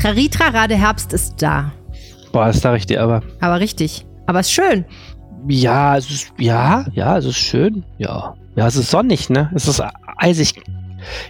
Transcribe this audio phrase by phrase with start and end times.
[0.00, 1.72] Traritrara, der Herbst ist da.
[2.32, 3.22] Boah, sag ich dir aber.
[3.40, 4.06] Aber richtig.
[4.26, 4.84] Aber es ist schön.
[5.48, 7.84] Ja, es ist, ja, ja, es ist schön.
[7.98, 8.34] Ja.
[8.56, 9.50] Ja, es ist sonnig, ne?
[9.54, 9.82] Es ist
[10.16, 10.54] eisig.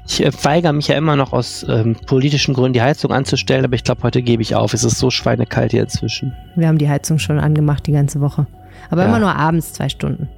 [0.06, 3.74] Ich äh, weigere mich ja immer noch aus ähm, politischen Gründen die Heizung anzustellen, aber
[3.74, 4.74] ich glaube, heute gebe ich auf.
[4.74, 6.32] Es ist so schweinekalt hier inzwischen.
[6.57, 8.46] Wir haben die Heizung schon angemacht die ganze Woche.
[8.91, 9.09] Aber Ja.
[9.09, 10.29] immer nur abends zwei Stunden.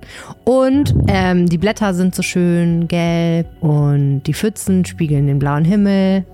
[0.45, 6.25] Und ähm, die Blätter sind so schön gelb und die Pfützen spiegeln den blauen Himmel.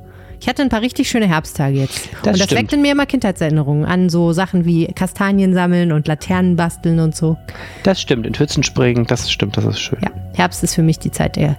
[0.41, 2.09] Ich hatte ein paar richtig schöne Herbsttage jetzt.
[2.23, 2.61] Das und das stimmt.
[2.61, 7.15] weckt in mir immer Kindheitserinnerungen an so Sachen wie Kastanien sammeln und Laternen basteln und
[7.15, 7.37] so.
[7.83, 9.99] Das stimmt, in Pfützen springen, das stimmt, das ist schön.
[10.03, 11.57] Ja, Herbst ist für mich die Zeit der,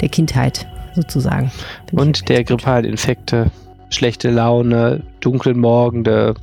[0.00, 1.50] der Kindheit sozusagen.
[1.86, 3.50] Ich Und der grippalen Infekte,
[3.90, 6.34] schlechte Laune, dunklen Morgende,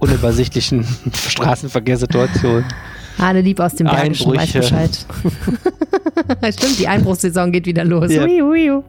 [0.00, 0.84] unübersichtlichen
[1.28, 2.64] Straßenverkehrssituationen.
[3.18, 4.52] Arne Lieb aus dem Bergischen weiß.
[4.52, 4.90] Bescheid.
[6.52, 8.12] Stimmt, die Einbruchssaison geht wieder los.
[8.12, 8.24] Ja.
[8.24, 8.82] Ui, ui, ui.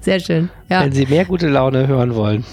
[0.00, 0.50] Sehr schön.
[0.68, 0.82] Ja.
[0.82, 2.44] Wenn Sie mehr gute Laune hören wollen.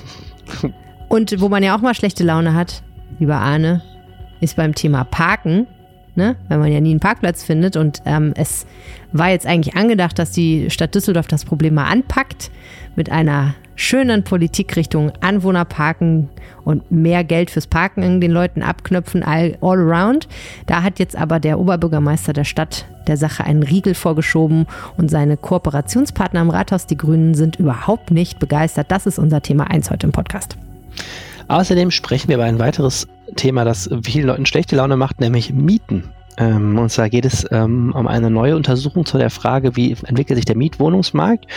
[1.09, 2.83] Und wo man ja auch mal schlechte Laune hat,
[3.19, 3.81] lieber Arne,
[4.39, 5.67] ist beim Thema Parken.
[6.17, 6.35] Ne?
[6.49, 7.77] Wenn man ja nie einen Parkplatz findet.
[7.77, 8.65] Und ähm, es
[9.11, 12.49] war jetzt eigentlich angedacht, dass die Stadt Düsseldorf das Problem mal anpackt
[12.95, 16.29] mit einer schönen Politik Richtung Anwohnerparken
[16.65, 20.27] und mehr Geld fürs Parken den Leuten abknöpfen, all, all around.
[20.65, 24.65] Da hat jetzt aber der Oberbürgermeister der Stadt der Sache einen Riegel vorgeschoben
[24.97, 28.91] und seine Kooperationspartner im Rathaus, die Grünen, sind überhaupt nicht begeistert.
[28.91, 30.57] Das ist unser Thema 1 heute im Podcast.
[31.47, 36.03] Außerdem sprechen wir über ein weiteres Thema, das vielen Leuten schlechte Laune macht, nämlich Mieten.
[36.37, 40.37] Ähm, und zwar geht es ähm, um eine neue Untersuchung zu der Frage, wie entwickelt
[40.37, 41.47] sich der Mietwohnungsmarkt.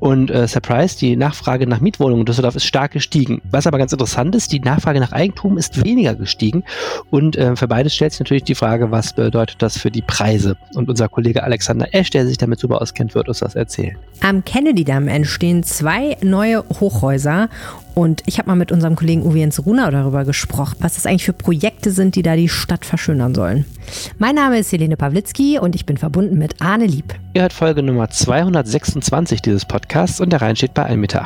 [0.00, 3.40] Und äh, Surprise, die Nachfrage nach Mietwohnungen in Düsseldorf ist stark gestiegen.
[3.50, 6.64] Was aber ganz interessant ist, die Nachfrage nach Eigentum ist weniger gestiegen.
[7.10, 10.56] Und äh, für beides stellt sich natürlich die Frage, was bedeutet das für die Preise?
[10.74, 13.96] Und unser Kollege Alexander Esch, der sich damit super auskennt, wird uns das erzählen.
[14.20, 17.48] Am Kennedy-Damm entstehen zwei neue Hochhäuser
[17.94, 21.24] und ich habe mal mit unserem Kollegen Uwe Jens Runau darüber gesprochen, was das eigentlich
[21.24, 23.64] für Projekte sind, die da die Stadt verschönern sollen.
[24.18, 27.14] Mein Name ist Helene Pawlitzki und ich bin verbunden mit Arne Lieb.
[27.34, 31.24] Ihr hört Folge Nummer 226 dieses Podcasts und der Rhein steht bei 1,28 Meter.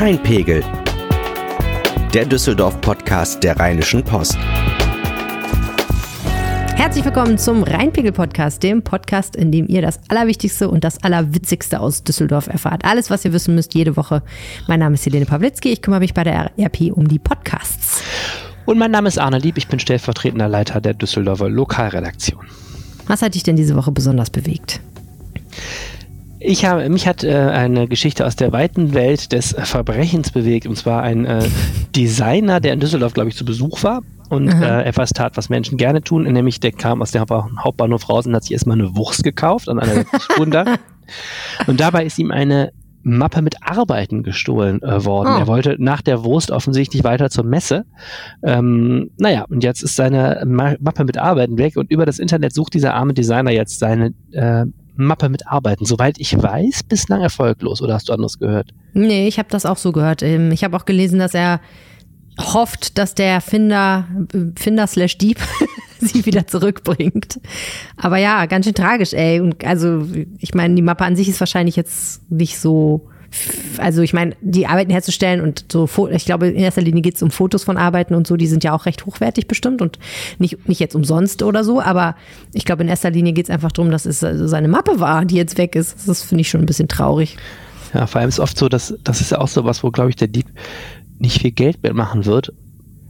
[0.00, 0.62] Rheinpegel.
[2.12, 4.38] Der Düsseldorf-Podcast der Rheinischen Post.
[6.76, 12.02] Herzlich willkommen zum Rheinpegel-Podcast, dem Podcast, in dem ihr das Allerwichtigste und das Allerwitzigste aus
[12.02, 12.84] Düsseldorf erfahrt.
[12.84, 14.22] Alles, was ihr wissen müsst, jede Woche.
[14.66, 18.02] Mein Name ist Helene Pawlitzki, ich kümmere mich bei der RP um die Podcasts.
[18.66, 22.44] Und mein Name ist Arne Lieb, ich bin stellvertretender Leiter der Düsseldorfer Lokalredaktion.
[23.06, 24.80] Was hat dich denn diese Woche besonders bewegt?
[26.40, 30.76] Ich habe, mich hat äh, eine Geschichte aus der weiten Welt des Verbrechens bewegt, und
[30.76, 31.48] zwar ein äh,
[31.94, 34.02] Designer, der in Düsseldorf, glaube ich, zu Besuch war
[34.34, 38.08] und äh, etwas tat, was Menschen gerne tun, nämlich der kam aus dem Haupt- Hauptbahnhof
[38.08, 40.04] raus und hat sich erstmal eine Wurst gekauft an einer
[40.36, 40.78] Wunder.
[41.66, 42.70] und dabei ist ihm eine
[43.06, 45.34] Mappe mit Arbeiten gestohlen äh, worden.
[45.36, 45.38] Oh.
[45.38, 47.84] Er wollte nach der Wurst offensichtlich weiter zur Messe.
[48.42, 52.54] Ähm, naja, und jetzt ist seine Ma Mappe mit Arbeiten weg und über das Internet
[52.54, 54.64] sucht dieser arme Designer jetzt seine äh,
[54.96, 55.84] Mappe mit Arbeiten.
[55.84, 57.82] Soweit ich weiß, bislang erfolglos.
[57.82, 58.70] Oder hast du anderes gehört?
[58.94, 60.22] Nee, ich habe das auch so gehört.
[60.22, 61.60] Ähm, Ich habe auch gelesen, dass er
[62.38, 64.06] hofft, dass der Finder,
[64.56, 65.38] Finder slash Dieb
[66.00, 67.40] sie wieder zurückbringt.
[67.96, 69.40] Aber ja, ganz schön tragisch, ey.
[69.40, 70.06] Und also,
[70.38, 73.08] ich meine, die Mappe an sich ist wahrscheinlich jetzt nicht so.
[73.78, 77.22] Also ich meine, die Arbeiten herzustellen und so, ich glaube, in erster Linie geht es
[77.22, 79.98] um Fotos von Arbeiten und so, die sind ja auch recht hochwertig bestimmt und
[80.38, 82.14] nicht, nicht jetzt umsonst oder so, aber
[82.52, 85.24] ich glaube, in erster Linie geht es einfach darum, dass es also seine Mappe war,
[85.24, 86.06] die jetzt weg ist.
[86.06, 87.36] Das finde ich schon ein bisschen traurig.
[87.92, 90.10] Ja, vor allem ist oft so, dass das ist ja auch so was, wo, glaube
[90.10, 90.46] ich, der Dieb
[91.18, 92.52] nicht viel Geld mitmachen wird.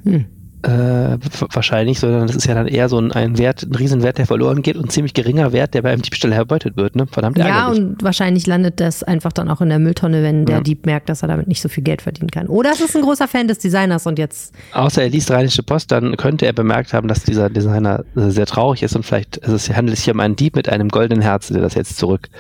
[0.05, 0.27] Hm.
[0.63, 1.19] Äh,
[1.51, 4.63] wahrscheinlich, sondern das ist ja dann eher so ein, ein Wert, ein Riesenwert, der verloren
[4.63, 6.97] geht und ein ziemlich geringer Wert, der beim Diebstahl erbeutet wird.
[6.97, 7.07] Ne?
[7.07, 7.81] Verdammt Ja, ärgerlich.
[7.81, 10.63] und wahrscheinlich landet das einfach dann auch in der Mülltonne, wenn der Ja.
[10.63, 12.47] Dieb merkt, dass er damit nicht so viel Geld verdienen kann.
[12.47, 14.55] Oder es ist ein großer Fan des Designers und jetzt.
[14.73, 18.47] Außer er liest Rheinische Post, dann könnte er bemerkt haben, dass dieser Designer äh, sehr
[18.47, 21.53] traurig ist und vielleicht also es handelt sich um einen Dieb mit einem goldenen Herzen,
[21.53, 22.31] der das jetzt zurück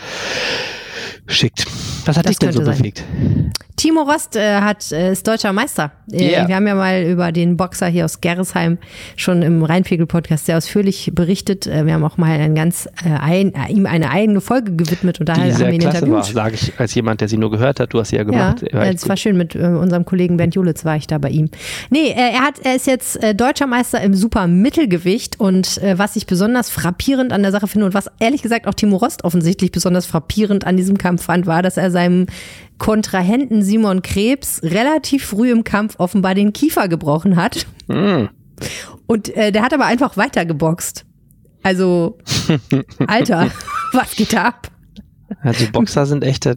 [1.26, 1.67] schickt.
[2.06, 2.76] Was hat Das dich denn so sein.
[2.79, 3.03] bewegt?
[3.76, 5.91] Timo Rost äh, hat, äh, ist deutscher Meister.
[6.12, 6.49] Äh, Yeah.
[6.49, 8.79] Wir haben ja mal über den Boxer hier aus Gerresheim
[9.17, 11.67] schon im Rheinpegel-Podcast sehr ausführlich berichtet.
[11.67, 15.19] Äh, wir haben auch mal ein ganz, äh, ein, äh, ihm eine eigene Folge gewidmet
[15.19, 16.35] und da Die haben wir ihn klasse war, interviewt.
[16.35, 17.93] sage ich als jemand, der sie nur gehört hat.
[17.93, 18.62] Du hast sie ja gemacht.
[18.73, 21.31] War ja, das war schön mit äh, unserem Kollegen Bernd Julitz war ich da bei
[21.31, 21.50] ihm.
[21.91, 26.17] Nee, äh, er hat, er ist jetzt äh, deutscher Meister im Supermittelgewicht und äh, was
[26.17, 29.73] ich besonders frappierend an der Sache finde und was ehrlich gesagt auch Timo Rost offensichtlich
[29.73, 32.26] besonders frappierend an diesem Kampf fand, war, dass er seinem
[32.78, 37.66] Kontrahenten Simon Krebs relativ früh im Kampf offenbar den Kiefer gebrochen hat.
[37.88, 38.26] Mm.
[39.06, 41.05] Und äh, der hat aber einfach weitergeboxt.
[41.62, 42.19] Also,
[43.06, 43.50] Alter,
[43.93, 44.70] was geht da ab?
[45.43, 46.55] Also Boxer sind echt, äh,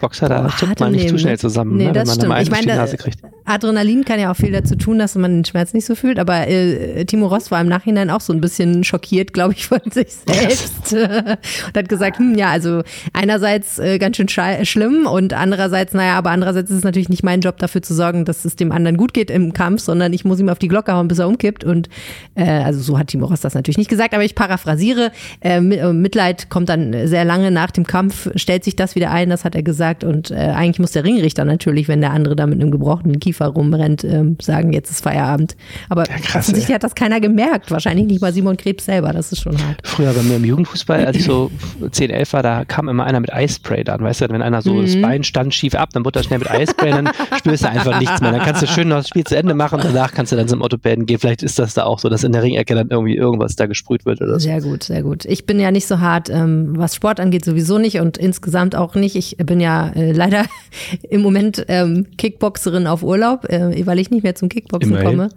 [0.00, 1.38] Boxer, da zuckt man nicht zu Leben, schnell ne?
[1.38, 3.20] zusammen, Nee, ne, wenn man einmal Ich auf die meine, Nase kriegt.
[3.44, 6.46] Adrenalin kann ja auch viel dazu tun, dass man den Schmerz nicht so fühlt, aber
[6.48, 10.08] äh, Timo Rost war im Nachhinein auch so ein bisschen schockiert, glaube ich, von sich
[10.26, 12.82] selbst und hat gesagt, hm, ja, also
[13.12, 17.40] einerseits äh, ganz schön schlimm und andererseits, naja, aber andererseits ist es natürlich nicht mein
[17.40, 20.40] Job dafür zu sorgen, dass es dem anderen gut geht im Kampf, sondern ich muss
[20.40, 21.88] ihm auf die Glocke hauen, bis er umkippt und
[22.34, 25.10] äh, also so hat Timo Rost das natürlich nicht gesagt, aber ich paraphrasiere,
[25.40, 29.30] äh, äh, Mitleid kommt dann sehr lange nach dem Kampf, stellt sich das wieder ein,
[29.30, 32.46] das hat er gesagt und äh, eigentlich muss der Ringrichter natürlich, wenn der andere da
[32.46, 35.56] mit einem gebrochenen Kiefer rumrennt, ähm, sagen, jetzt ist Feierabend.
[35.88, 36.74] Aber krass, offensichtlich ey.
[36.74, 39.78] hat das keiner gemerkt, wahrscheinlich nicht mal Simon Krebs selber, das ist schon hart.
[39.84, 41.50] Früher bei mir im Jugendfußball, als ich so
[41.90, 44.74] 10, 11 war, da kam immer einer mit Eispray dann, weißt du, wenn einer so
[44.74, 44.82] Mhm.
[44.82, 47.98] das Bein stand schief ab, dann wurde er schnell mit Eispray, dann spürst du einfach
[47.98, 48.32] nichts mehr.
[48.32, 50.62] Dann kannst du schön noch das Spiel zu Ende machen, danach kannst du dann zum
[50.62, 51.18] Orthopäden gehen.
[51.18, 54.06] Vielleicht ist das da auch so, dass in der Ringecke dann irgendwie irgendwas da gesprüht
[54.06, 54.38] wird oder so.
[54.40, 55.24] Sehr gut, sehr gut.
[55.24, 58.94] Ich bin ja nicht so hart, ähm, was Sport angeht, sowieso nicht und insgesamt auch
[58.94, 59.16] nicht.
[59.16, 60.44] Ich bin ja äh, leider
[61.10, 65.08] im Moment ähm, Kickboxerin auf Urlaub, äh, weil ich nicht mehr zum Kickboxen Immerhin.
[65.08, 65.28] komme.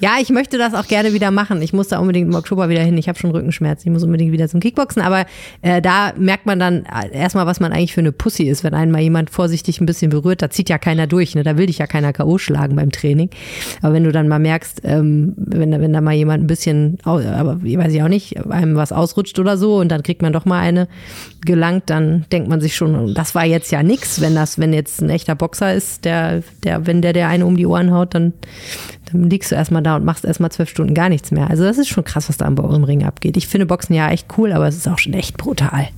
[0.00, 1.60] Ja, ich möchte das auch gerne wieder machen.
[1.62, 2.96] Ich muss da unbedingt im Oktober wieder hin.
[2.98, 3.88] Ich habe schon Rückenschmerzen.
[3.88, 5.02] Ich muss unbedingt wieder zum Kickboxen.
[5.02, 5.26] Aber
[5.62, 8.74] äh, da merkt man dann äh, erstmal, was man eigentlich für eine Pussy ist, wenn
[8.74, 10.42] einen mal jemand vorsichtig ein bisschen berührt.
[10.42, 11.34] Da zieht ja keiner durch.
[11.34, 11.42] Ne?
[11.42, 12.38] Da will dich ja keiner K.O.
[12.38, 13.30] schlagen beim Training.
[13.82, 16.98] Aber wenn du dann mal merkst, ähm, wenn, da- wenn da mal jemand ein bisschen,
[17.04, 20.32] aber ich weiß ich auch nicht, einem was ausrutscht oder so und dann kriegt man
[20.32, 20.88] doch mal eine
[21.44, 25.00] gelangt, dann denkt man sich schon, das war jetzt ja nix, wenn das, wenn jetzt
[25.00, 28.32] ein echter Boxer ist, der, der, wenn der der eine um die Ohren haut, dann,
[29.12, 31.50] dann liegst du erstmal da und machst erstmal zwölf Stunden gar nichts mehr.
[31.50, 33.36] Also das ist schon krass, was da im Ring abgeht.
[33.36, 35.88] Ich finde Boxen ja echt cool, aber es ist auch schon echt brutal.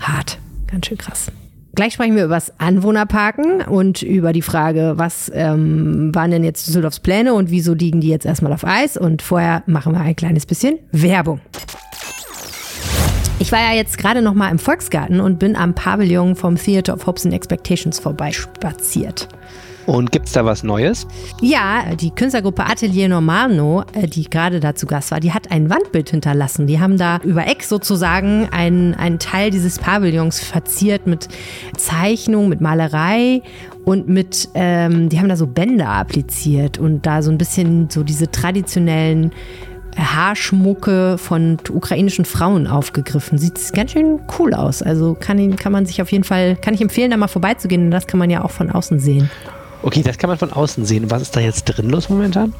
[0.00, 0.38] Hart.
[0.66, 1.30] Ganz schön krass.
[1.74, 6.66] Gleich sprechen wir über das Anwohnerparken und über die Frage, was ähm, waren denn jetzt
[6.66, 8.98] Düsseldorfs Pläne und wieso liegen die jetzt erstmal auf Eis?
[8.98, 11.40] Und vorher machen wir ein kleines bisschen Werbung.
[13.42, 16.94] Ich war ja jetzt gerade noch mal im Volksgarten und bin am Pavillon vom Theater
[16.94, 19.26] of Hopes and Expectations vorbeispaziert.
[19.84, 21.08] Und gibt's da was Neues?
[21.40, 25.70] Ja, die Künstlergruppe Atelier Normano, äh, die gerade da zu Gast war, die hat ein
[25.70, 26.68] Wandbild hinterlassen.
[26.68, 31.26] Die haben da über Eck sozusagen einen, einen Teil dieses Pavillons verziert mit
[31.76, 33.42] Zeichnung, mit Malerei
[33.84, 38.04] und mit, ähm, die haben da so Bänder appliziert und da so ein bisschen so
[38.04, 39.32] diese traditionellen
[39.96, 43.38] Haarschmucke von ukrainischen Frauen aufgegriffen.
[43.38, 44.82] Sieht ganz schön cool aus.
[44.82, 47.86] Also kann, ihn, kann man sich auf jeden Fall, kann ich empfehlen, da mal vorbeizugehen.
[47.86, 49.30] Und das kann man ja auch von außen sehen.
[49.82, 51.10] Okay, das kann man von außen sehen.
[51.10, 52.54] Was ist da jetzt drin los momentan?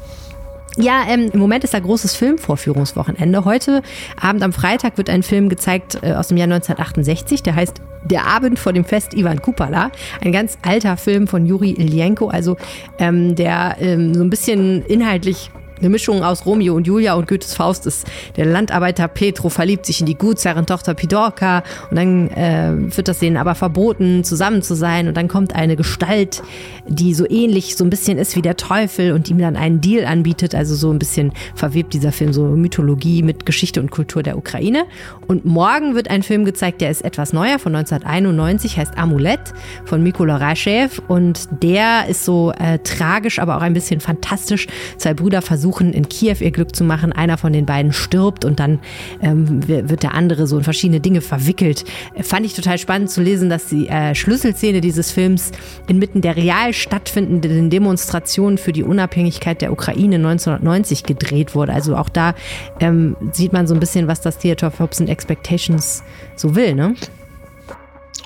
[0.77, 3.45] Ja, ähm, im Moment ist da großes Filmvorführungswochenende.
[3.45, 3.83] Heute
[4.19, 8.25] Abend am Freitag wird ein Film gezeigt äh, aus dem Jahr 1968, der heißt Der
[8.25, 9.91] Abend vor dem Fest Ivan Kupala.
[10.21, 12.57] Ein ganz alter Film von Juri Ilyenko, also
[12.97, 15.51] ähm, der ähm, so ein bisschen inhaltlich
[15.83, 18.07] eine Mischung aus Romeo und Julia und Goethes Faust ist.
[18.37, 23.37] Der Landarbeiter Petro verliebt sich in die Gutsherrentochter Pidorka und dann äh, wird das denen
[23.37, 25.07] aber verboten, zusammen zu sein.
[25.07, 26.41] Und dann kommt eine Gestalt,
[26.87, 30.05] die so ähnlich so ein bisschen ist wie der Teufel und ihm dann einen Deal
[30.05, 30.55] anbietet.
[30.55, 34.85] Also so ein bisschen verwebt dieser Film so Mythologie mit Geschichte und Kultur der Ukraine.
[35.27, 39.53] Und morgen wird ein Film gezeigt, der ist etwas neuer, von 1991, heißt Amulett
[39.85, 40.89] von Mikola Raschew.
[41.07, 44.67] Und der ist so äh, tragisch, aber auch ein bisschen fantastisch.
[44.97, 47.11] Zwei Brüder versuchen in Kiew ihr Glück zu machen.
[47.11, 48.79] Einer von den beiden stirbt und dann
[49.21, 51.83] ähm, wird der andere so in verschiedene Dinge verwickelt.
[52.21, 55.51] Fand ich total spannend zu lesen, dass die äh, Schlüsselszene dieses Films
[55.87, 61.73] inmitten der real stattfindenden Demonstrationen für die Unabhängigkeit der Ukraine 1990 gedreht wurde.
[61.73, 62.35] Also auch da
[62.79, 66.03] ähm, sieht man so ein bisschen, was das Theater of Hopes and Expectations
[66.35, 66.95] so will, ne?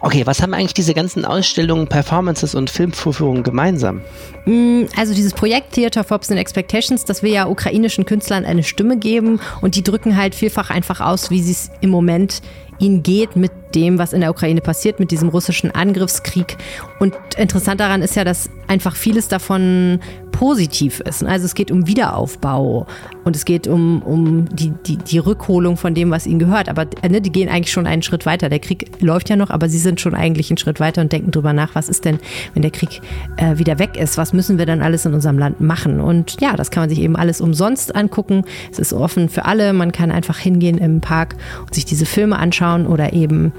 [0.01, 4.01] Okay, was haben eigentlich diese ganzen Ausstellungen, Performances und Filmvorführungen gemeinsam?
[4.46, 8.98] Mm, Also dieses Projekt Theater Hopes and Expectations, das will ja ukrainischen Künstlern eine Stimme
[8.98, 12.41] geben und die drücken halt vielfach einfach aus, wie es im Moment
[12.79, 16.58] ihnen geht mit dem, was in der Ukraine passiert, mit diesem russischen Angriffskrieg.
[17.00, 20.00] Und interessant daran ist ja, dass einfach vieles davon
[20.38, 21.24] positiv ist.
[21.24, 22.86] Also es geht um Wiederaufbau
[23.24, 26.70] und es geht um, um die, die, die Rückholung von dem, was ihnen gehört.
[26.70, 28.48] Aber ne, die gehen eigentlich schon einen Schritt weiter.
[28.48, 31.32] Der Krieg läuft ja noch, aber sie sind schon eigentlich einen Schritt weiter und denken
[31.32, 32.20] drüber nach, was ist denn,
[32.54, 33.02] wenn der Krieg
[33.38, 34.18] äh, wieder weg ist?
[34.18, 36.00] Was müssen wir dann alles in unserem Land machen?
[36.00, 38.44] Und ja, das kann man sich eben alles umsonst angucken.
[38.72, 39.74] Es ist offen für alle.
[39.74, 43.54] Man kann einfach hingehen im Park und sich diese Filme anschauen oder eben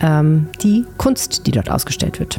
[0.00, 2.38] ähm, die Kunst, die dort ausgestellt wird.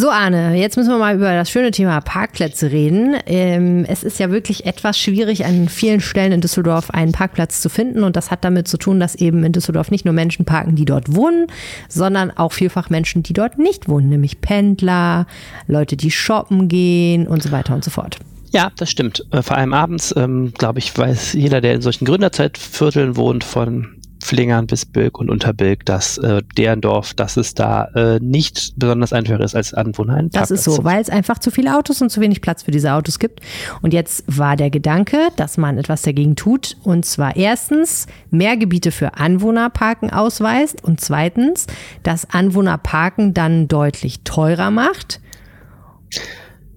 [0.00, 3.16] So, Arne, jetzt müssen wir mal über das schöne Thema Parkplätze reden.
[3.26, 7.69] Ähm, es ist ja wirklich etwas schwierig, an vielen Stellen in Düsseldorf einen Parkplatz zu
[7.69, 8.02] finden.
[8.02, 10.87] Und das hat damit zu tun, dass eben in Düsseldorf nicht nur Menschen parken, die
[10.87, 11.49] dort wohnen,
[11.90, 15.26] sondern auch vielfach Menschen, die dort nicht wohnen, nämlich Pendler,
[15.66, 18.16] Leute, die shoppen gehen und so weiter und so fort.
[18.52, 19.26] Ja, das stimmt.
[19.33, 24.00] Äh, vor allem abends, ähm, glaube ich, weiß jeder, der in solchen Gründerzeitvierteln wohnt, von
[24.23, 29.12] Flingern bis Bilk und Unterbilk, dass äh, deren Dorf, dass es da äh, nicht besonders
[29.12, 32.11] einfach ist als Anwohner ein Das ist so, weil es einfach zu viele Autos und
[32.11, 33.41] zu wenig Platz für diese Autos gibt.
[33.83, 36.77] Und jetzt war der Gedanke, dass man etwas dagegen tut.
[36.83, 41.67] Und zwar erstens mehr Gebiete für Anwohnerparken ausweist und zweitens,
[42.03, 45.21] dass Anwohnerparken dann deutlich teurer macht.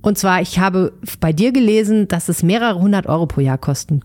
[0.02, 4.02] Und zwar, ich habe bei dir gelesen, dass es mehrere hundert Euro pro Jahr kosten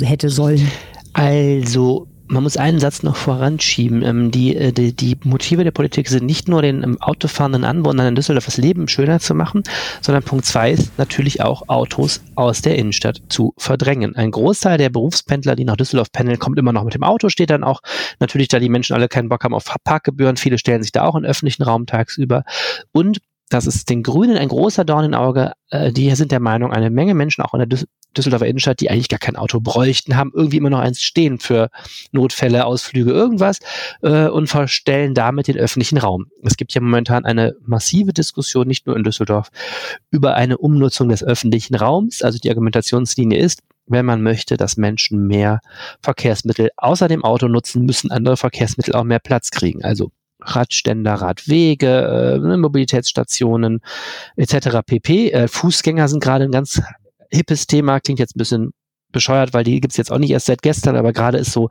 [0.00, 0.70] hätte sollen.
[1.12, 4.02] Also, man muss einen Satz noch voranschieben.
[4.02, 8.06] Ähm, die, äh, die, die Motive der Politik sind nicht nur den ähm, autofahrenden Anwohnern
[8.06, 9.62] in Düsseldorf das Leben schöner zu machen,
[10.00, 14.14] sondern Punkt zwei ist natürlich auch Autos aus der Innenstadt zu verdrängen.
[14.14, 17.50] Ein Großteil der Berufspendler, die nach Düsseldorf pendeln, kommt immer noch mit dem Auto, steht
[17.50, 17.80] dann auch
[18.20, 20.36] natürlich, da die Menschen alle keinen Bock haben auf Parkgebühren.
[20.36, 22.44] Viele stellen sich da auch in öffentlichen Raum tagsüber.
[22.92, 23.20] Und
[23.50, 25.52] das ist den Grünen ein großer Dorn im Auge.
[25.70, 27.84] Äh, die sind der Meinung, eine Menge Menschen auch in der Düs
[28.16, 31.70] Düsseldorfer Innenstadt, die eigentlich gar kein Auto bräuchten, haben irgendwie immer noch eins stehen für
[32.10, 33.60] Notfälle, Ausflüge, irgendwas
[34.02, 36.26] äh, und verstellen damit den öffentlichen Raum.
[36.42, 39.50] Es gibt ja momentan eine massive Diskussion, nicht nur in Düsseldorf,
[40.10, 42.22] über eine Umnutzung des öffentlichen Raums.
[42.22, 45.60] Also die Argumentationslinie ist, wenn man möchte, dass Menschen mehr
[46.02, 49.84] Verkehrsmittel außer dem Auto nutzen, müssen andere Verkehrsmittel auch mehr Platz kriegen.
[49.84, 50.10] Also
[50.42, 53.80] Radständer, Radwege, äh, Mobilitätsstationen
[54.36, 54.78] etc.
[54.84, 55.30] pp.
[55.30, 56.82] Äh, Fußgänger sind gerade ein ganz
[57.30, 58.72] hippes Thema, klingt jetzt ein bisschen
[59.12, 61.68] bescheuert, weil die gibt's jetzt auch nicht erst seit gestern, aber gerade ist so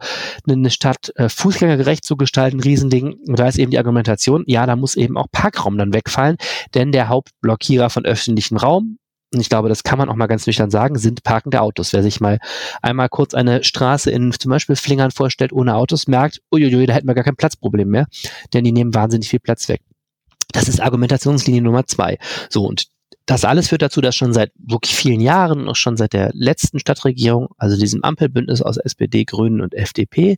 [0.48, 3.14] eine Stadt äh, fußgängergerecht zu gestalten, Riesending.
[3.28, 6.38] Und da ist eben die Argumentation, ja, da muss eben auch Parkraum dann wegfallen,
[6.74, 8.98] denn der Hauptblockierer von öffentlichem Raum,
[9.34, 11.94] und ich glaube, das kann man auch mal ganz nüchtern sagen, sind parkende Autos.
[11.94, 12.40] Wer sich mal
[12.82, 17.08] einmal kurz eine Straße in zum Beispiel Flingern vorstellt ohne Autos, merkt, uiuiui, da hätten
[17.08, 18.08] wir gar kein Platzproblem mehr,
[18.54, 19.82] denn die nehmen wahnsinnig viel Platz weg.
[20.52, 22.18] Das ist Argumentationslinie Nummer zwei.
[22.50, 22.88] So, und
[23.30, 26.80] das alles führt dazu, dass schon seit wirklich vielen Jahren, auch schon seit der letzten
[26.80, 30.38] Stadtregierung, also diesem Ampelbündnis aus SPD, Grünen und FDP,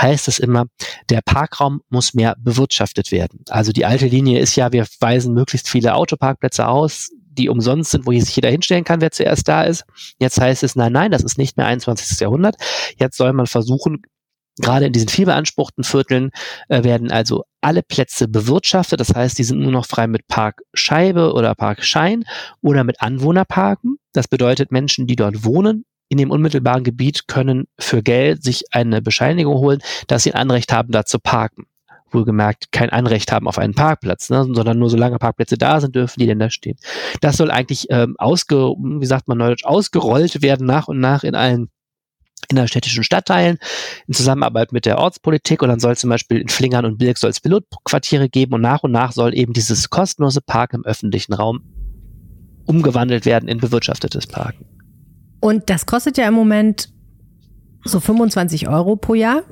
[0.00, 0.66] heißt es immer,
[1.10, 3.44] der Parkraum muss mehr bewirtschaftet werden.
[3.48, 8.06] Also die alte Linie ist ja, wir weisen möglichst viele Autoparkplätze aus, die umsonst sind,
[8.06, 9.84] wo sich jeder hinstellen kann, wer zuerst da ist.
[10.18, 12.20] Jetzt heißt es, nein, nein, das ist nicht mehr 21.
[12.20, 12.56] Jahrhundert.
[12.98, 14.02] Jetzt soll man versuchen,
[14.58, 16.30] gerade in diesen viel beanspruchten Vierteln
[16.68, 19.00] äh, werden also alle Plätze bewirtschaftet.
[19.00, 22.24] Das heißt, die sind nur noch frei mit Parkscheibe oder Parkschein
[22.60, 23.96] oder mit Anwohnerparken.
[24.12, 29.02] Das bedeutet, Menschen, die dort wohnen, in dem unmittelbaren Gebiet können für Geld sich eine
[29.02, 31.64] Bescheinigung holen, dass sie ein Anrecht haben, da zu parken
[32.14, 36.20] wohlgemerkt kein Anrecht haben auf einen Parkplatz, ne, sondern nur solange Parkplätze da sind, dürfen
[36.20, 36.76] die denn da stehen.
[37.20, 41.34] Das soll eigentlich ähm, ausge, wie sagt man neudeutsch, ausgerollt werden nach und nach in
[41.34, 41.68] allen
[42.48, 43.58] innerstädtischen Stadtteilen
[44.06, 47.30] in Zusammenarbeit mit der Ortspolitik und dann soll zum Beispiel in Flingern und Bilk soll
[47.30, 51.62] es Pilotquartiere geben und nach und nach soll eben dieses kostenlose Park im öffentlichen Raum
[52.66, 54.66] umgewandelt werden in bewirtschaftetes Parken.
[55.40, 56.88] Und das kostet ja im Moment
[57.84, 59.42] so 25 Euro pro Jahr?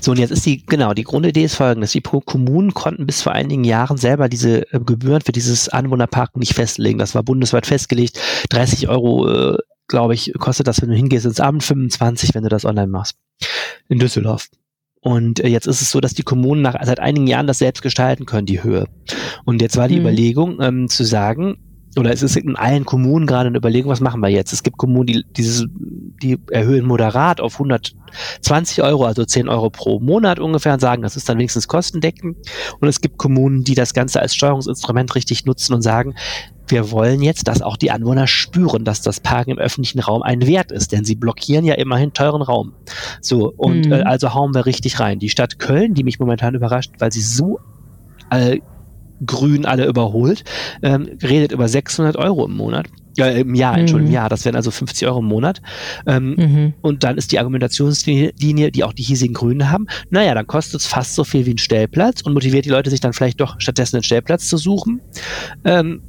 [0.00, 1.92] So, und jetzt ist die, genau, die Grundidee ist folgendes.
[1.92, 6.54] Die Kommunen konnten bis vor einigen Jahren selber diese äh, Gebühren für dieses Anwohnerparken nicht
[6.54, 6.98] festlegen.
[6.98, 8.18] Das war bundesweit festgelegt.
[8.50, 12.48] 30 Euro, äh, glaube ich, kostet das, wenn du hingehst ins Abend, 25, wenn du
[12.48, 13.16] das online machst.
[13.88, 14.48] In Düsseldorf.
[15.00, 17.82] Und äh, jetzt ist es so, dass die Kommunen nach, seit einigen Jahren das selbst
[17.82, 18.86] gestalten können, die Höhe.
[19.44, 20.02] Und jetzt war die mhm.
[20.02, 21.58] Überlegung ähm, zu sagen,
[21.96, 24.52] oder es ist in allen Kommunen gerade eine Überlegung, was machen wir jetzt?
[24.52, 25.66] Es gibt Kommunen, die, dieses,
[26.22, 31.16] die erhöhen moderat auf 120 Euro, also 10 Euro pro Monat ungefähr und sagen, das
[31.16, 32.36] ist dann wenigstens kostendeckend.
[32.80, 36.14] Und es gibt Kommunen, die das Ganze als Steuerungsinstrument richtig nutzen und sagen,
[36.68, 40.46] wir wollen jetzt, dass auch die Anwohner spüren, dass das Parken im öffentlichen Raum ein
[40.46, 42.74] Wert ist, denn sie blockieren ja immerhin teuren Raum.
[43.20, 43.92] So, und mhm.
[43.92, 45.18] äh, also hauen wir richtig rein.
[45.18, 47.58] Die Stadt Köln, die mich momentan überrascht, weil sie so
[48.30, 48.60] äh,
[49.26, 50.44] grün alle überholt,
[50.82, 52.86] ähm, redet über 600 Euro im Monat.
[53.18, 54.06] Äh, Im Jahr, Entschuldigung, Mhm.
[54.06, 54.28] im Jahr.
[54.28, 55.60] Das wären also 50 Euro im Monat.
[56.06, 56.74] Ähm, Mhm.
[56.80, 60.86] und dann ist die Argumentationslinie, die auch die hiesigen Grünen haben, naja, dann kostet es
[60.86, 63.96] fast so viel wie ein Stellplatz und motiviert die Leute, sich dann vielleicht doch stattdessen
[63.96, 65.00] einen Stellplatz zu suchen.
[65.64, 66.02] Ähm,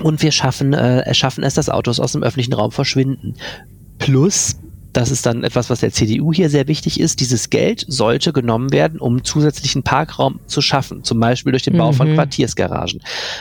[0.00, 3.34] und wir schaffen, äh, schaffen es, dass Autos aus dem öffentlichen Raum verschwinden.
[3.98, 4.56] Plus,
[4.92, 8.72] das ist dann etwas, was der CDU hier sehr wichtig ist, dieses Geld sollte genommen
[8.72, 12.14] werden, um zusätzlichen Parkraum zu schaffen, zum Beispiel durch den Bau von Mhm.
[12.14, 13.00] Quartiersgaragen.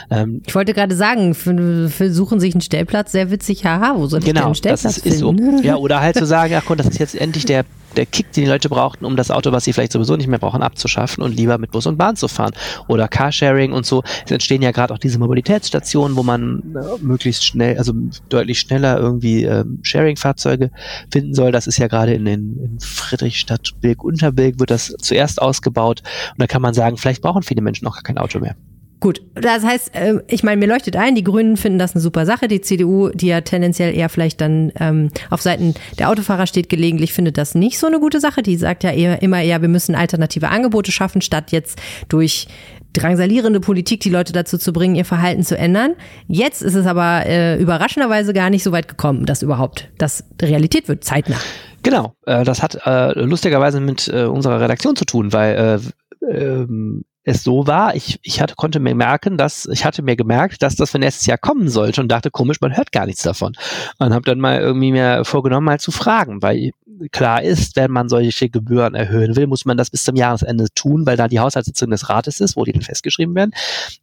[0.10, 4.08] Ähm, Ich wollte gerade sagen, für, für suchen sich einen Stellplatz, sehr witzig, haha, wo
[4.08, 5.36] soll ich denn Genau, einen das Stellplatz ist, ist so.
[5.64, 8.46] Ja, oder halt zu sagen, ach komm, das ist jetzt endlich der, der Kick, den
[8.46, 11.36] die Leute brauchten, um das Auto, was sie vielleicht sowieso nicht mehr brauchen, abzuschaffen und
[11.36, 12.54] lieber mit Bus und Bahn zu fahren.
[12.88, 14.04] Oder Carsharing und so.
[14.26, 17.94] Es entstehen ja gerade auch diese Mobilitätsstationen, wo man äh, möglichst schnell, also
[18.30, 20.72] deutlich schneller irgendwie ähm, Sharing-Fahrzeuge
[21.12, 21.52] finden soll.
[21.52, 26.02] Das ist ja gerade in, den, in Friedrichstadt, Bilk, Unterbilk wird das zuerst ausgebaut.
[26.32, 28.56] Und da kann man sagen, vielleicht brauchen viele Menschen auch gar kein Auto mehr.
[29.02, 32.28] Gut, das heißt, äh, ich meine, mir leuchtet ein, die Grünen finden das eine super
[32.28, 32.48] Sache.
[32.48, 37.12] Die CDU, die ja tendenziell eher vielleicht dann ähm, auf Seiten der Autofahrer steht, gelegentlich
[37.12, 38.44] findet das nicht so eine gute Sache.
[38.44, 42.48] Die sagt ja eher, immer eher, wir müssen alternative Angebote schaffen, statt jetzt durch
[42.94, 45.96] drangsalierende Politik die Leute dazu zu bringen, ihr Verhalten zu ändern.
[46.28, 50.88] Jetzt ist es aber äh, überraschenderweise gar nicht so weit gekommen, dass überhaupt das Realität
[50.88, 51.40] wird, zeitnah.
[51.82, 55.82] Genau, äh, das hat äh, lustigerweise mit äh, unserer Redaktion zu tun, weil
[56.22, 60.16] äh, ähm, es so war, ich, ich hatte, konnte mir merken, dass, ich hatte mir
[60.16, 63.22] gemerkt, dass das für nächstes Jahr kommen sollte und dachte, komisch, man hört gar nichts
[63.22, 63.54] davon.
[64.00, 66.72] Und habe dann mal irgendwie mir vorgenommen, mal zu fragen, weil
[67.12, 71.06] klar ist, wenn man solche Gebühren erhöhen will, muss man das bis zum Jahresende tun,
[71.06, 73.52] weil da die Haushaltssitzung des Rates ist, wo die dann festgeschrieben werden.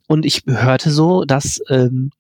[0.07, 2.11] Und ich hörte so, dass ähm,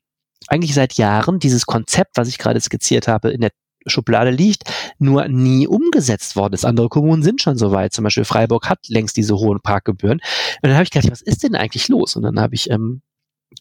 [0.49, 3.51] eigentlich seit Jahren dieses Konzept, was ich gerade skizziert habe, in der
[3.87, 4.65] Schublade liegt,
[4.99, 6.65] nur nie umgesetzt worden ist.
[6.65, 7.93] Andere Kommunen sind schon so weit.
[7.93, 10.19] Zum Beispiel Freiburg hat längst diese hohen Parkgebühren.
[10.19, 12.17] Und dann habe ich gedacht, was ist denn eigentlich los?
[12.17, 13.03] Und dann habe ich ähm,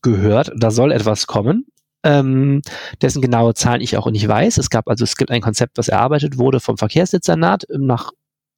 [0.02, 1.66] gehört, da soll etwas kommen,
[2.04, 2.62] ähm,
[3.02, 4.58] dessen genaue Zahlen ich auch nicht weiß.
[4.58, 8.12] Es gab also, es gibt ein Konzept, was erarbeitet wurde vom Verkehrsdezernat ähm, nach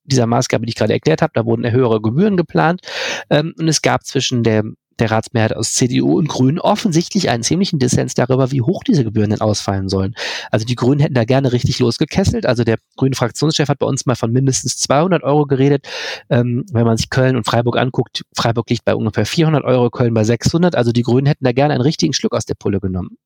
[0.03, 1.33] dieser Maßgabe, die ich gerade erklärt habe.
[1.35, 2.81] Da wurden höhere Gebühren geplant.
[3.29, 4.63] Ähm, und es gab zwischen der
[4.99, 9.29] der Ratsmehrheit aus CDU und Grünen offensichtlich einen ziemlichen Dissens darüber, wie hoch diese Gebühren
[9.29, 10.15] denn ausfallen sollen.
[10.51, 12.45] Also die Grünen hätten da gerne richtig losgekesselt.
[12.45, 15.87] Also der grüne Fraktionschef hat bei uns mal von mindestens 200 Euro geredet.
[16.29, 20.13] Ähm, wenn man sich Köln und Freiburg anguckt, Freiburg liegt bei ungefähr 400 Euro, Köln
[20.13, 20.75] bei 600.
[20.75, 23.17] Also die Grünen hätten da gerne einen richtigen Schluck aus der Pulle genommen.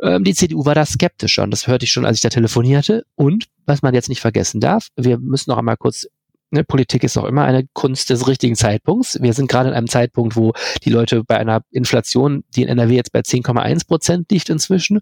[0.00, 3.04] Ähm, die CDU war da skeptischer und das hörte ich schon, als ich da telefonierte.
[3.14, 6.06] Und was man jetzt nicht vergessen darf, wir müssen noch einmal kurz
[6.50, 9.18] Ne, Politik ist auch immer eine Kunst des richtigen Zeitpunkts.
[9.20, 12.94] Wir sind gerade in einem Zeitpunkt, wo die Leute bei einer Inflation, die in NRW
[12.94, 15.00] jetzt bei 10,1 Prozent liegt inzwischen,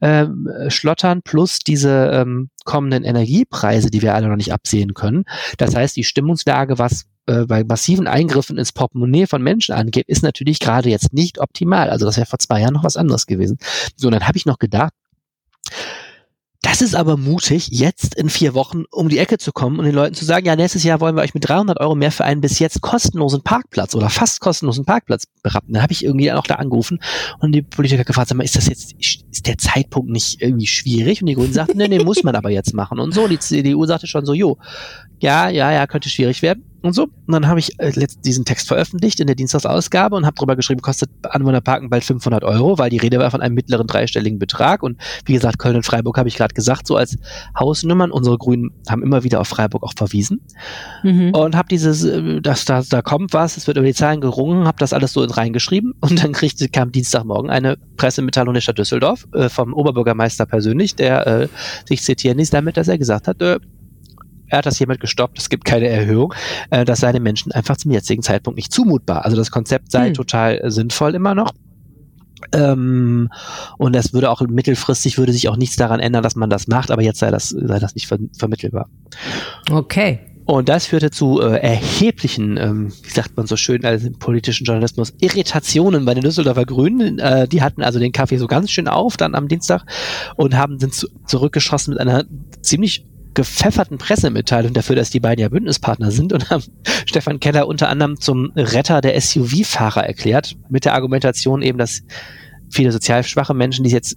[0.00, 5.24] ähm, schlottern, plus diese ähm, kommenden Energiepreise, die wir alle noch nicht absehen können.
[5.56, 10.24] Das heißt, die Stimmungslage, was äh, bei massiven Eingriffen ins Portemonnaie von Menschen angeht, ist
[10.24, 11.90] natürlich gerade jetzt nicht optimal.
[11.90, 13.58] Also das wäre vor zwei Jahren noch was anderes gewesen.
[13.94, 14.92] So, und dann habe ich noch gedacht,
[16.62, 19.94] das ist aber mutig, jetzt in vier Wochen um die Ecke zu kommen und den
[19.94, 22.40] Leuten zu sagen, ja, nächstes Jahr wollen wir euch mit 300 Euro mehr für einen
[22.40, 25.74] bis jetzt kostenlosen Parkplatz oder fast kostenlosen Parkplatz berappen.
[25.74, 26.98] Da habe ich irgendwie auch da angerufen
[27.38, 31.22] und die Politiker gefragt, sag mal, ist das jetzt, ist der Zeitpunkt nicht irgendwie schwierig?
[31.22, 32.98] Und die Grünen sagten, nee, nee, muss man aber jetzt machen.
[32.98, 34.58] Und so, die CDU sagte schon so, jo,
[35.20, 37.04] ja, ja, ja, könnte schwierig werden und so.
[37.04, 37.92] Und dann habe ich äh,
[38.24, 42.78] diesen Text veröffentlicht in der Dienstagsausgabe und habe drüber geschrieben, kostet Anwohnerparken bald 500 Euro,
[42.78, 44.82] weil die Rede war von einem mittleren dreistelligen Betrag.
[44.82, 47.16] Und wie gesagt, Köln und Freiburg habe ich gerade gesagt, so als
[47.58, 48.10] Hausnummern.
[48.10, 50.40] Unsere Grünen haben immer wieder auf Freiburg auch verwiesen.
[51.02, 51.34] Mhm.
[51.34, 54.66] Und habe dieses, äh, dass da, da kommt was, es wird über die Zahlen gerungen,
[54.66, 55.94] habe das alles so reingeschrieben.
[56.00, 61.26] Und dann kriegte, kam Dienstagmorgen eine Pressemitteilung der Stadt Düsseldorf äh, vom Oberbürgermeister persönlich, der
[61.26, 61.48] äh,
[61.86, 63.58] sich zitieren ließ damit, dass er gesagt hat, äh,
[64.48, 66.34] er hat das hiermit gestoppt, es gibt keine Erhöhung,
[66.70, 69.24] äh, das sei den Menschen einfach zum jetzigen Zeitpunkt nicht zumutbar.
[69.24, 70.14] Also das Konzept sei Hm.
[70.14, 71.52] total äh, sinnvoll immer noch.
[72.52, 73.28] Ähm,
[73.78, 76.90] und es würde auch mittelfristig würde sich auch nichts daran ändern, dass man das macht,
[76.90, 78.88] aber jetzt sei das, sei das nicht ver vermittelbar.
[79.70, 80.20] Okay.
[80.46, 84.64] Und das führte zu äh, erheblichen, ähm, wie sagt man so schön als im politischen
[84.64, 87.18] Journalismus, Irritationen bei den Düsseldorfer Grünen.
[87.18, 89.84] Äh, die hatten also den Kaffee so ganz schön auf dann am Dienstag
[90.36, 92.24] und haben sind zu, zurückgeschossen mit einer
[92.62, 93.04] ziemlich
[93.38, 96.64] gepfefferten Pressemitteilung dafür, dass die beiden ja Bündnispartner sind und haben
[97.06, 102.02] Stefan Keller unter anderem zum Retter der SUV-Fahrer erklärt, mit der Argumentation eben, dass
[102.68, 104.16] viele sozial schwache Menschen, die jetzt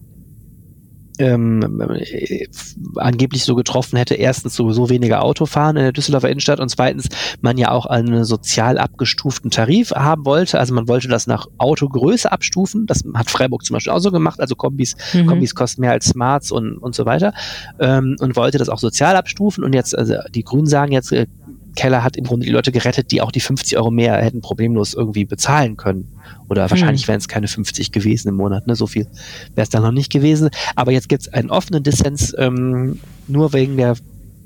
[1.21, 2.47] ähm, äh,
[2.95, 7.07] angeblich so getroffen hätte, erstens sowieso weniger Auto fahren in der Düsseldorfer Innenstadt und zweitens
[7.41, 10.60] man ja auch einen sozial abgestuften Tarif haben wollte.
[10.60, 12.86] Also man wollte das nach Autogröße abstufen.
[12.88, 14.39] Das hat Freiburg zum Beispiel auch so gemacht.
[14.39, 15.27] Also Kombis, Mhm.
[15.27, 17.34] Kombis kosten mehr als Smarts und, und so weiter.
[17.79, 19.63] Ähm, und wollte das auch sozial abstufen.
[19.63, 21.27] Und jetzt, also die Grünen sagen jetzt, äh,
[21.75, 24.93] Keller hat im Grunde die Leute gerettet, die auch die 50 Euro mehr hätten problemlos
[24.93, 26.07] irgendwie bezahlen können.
[26.49, 28.75] Oder wahrscheinlich wären es keine 50 gewesen im Monat, ne?
[28.75, 29.07] So viel
[29.55, 30.49] wäre es dann noch nicht gewesen.
[30.75, 33.95] Aber jetzt gibt es einen offenen Dissens, ähm, nur wegen der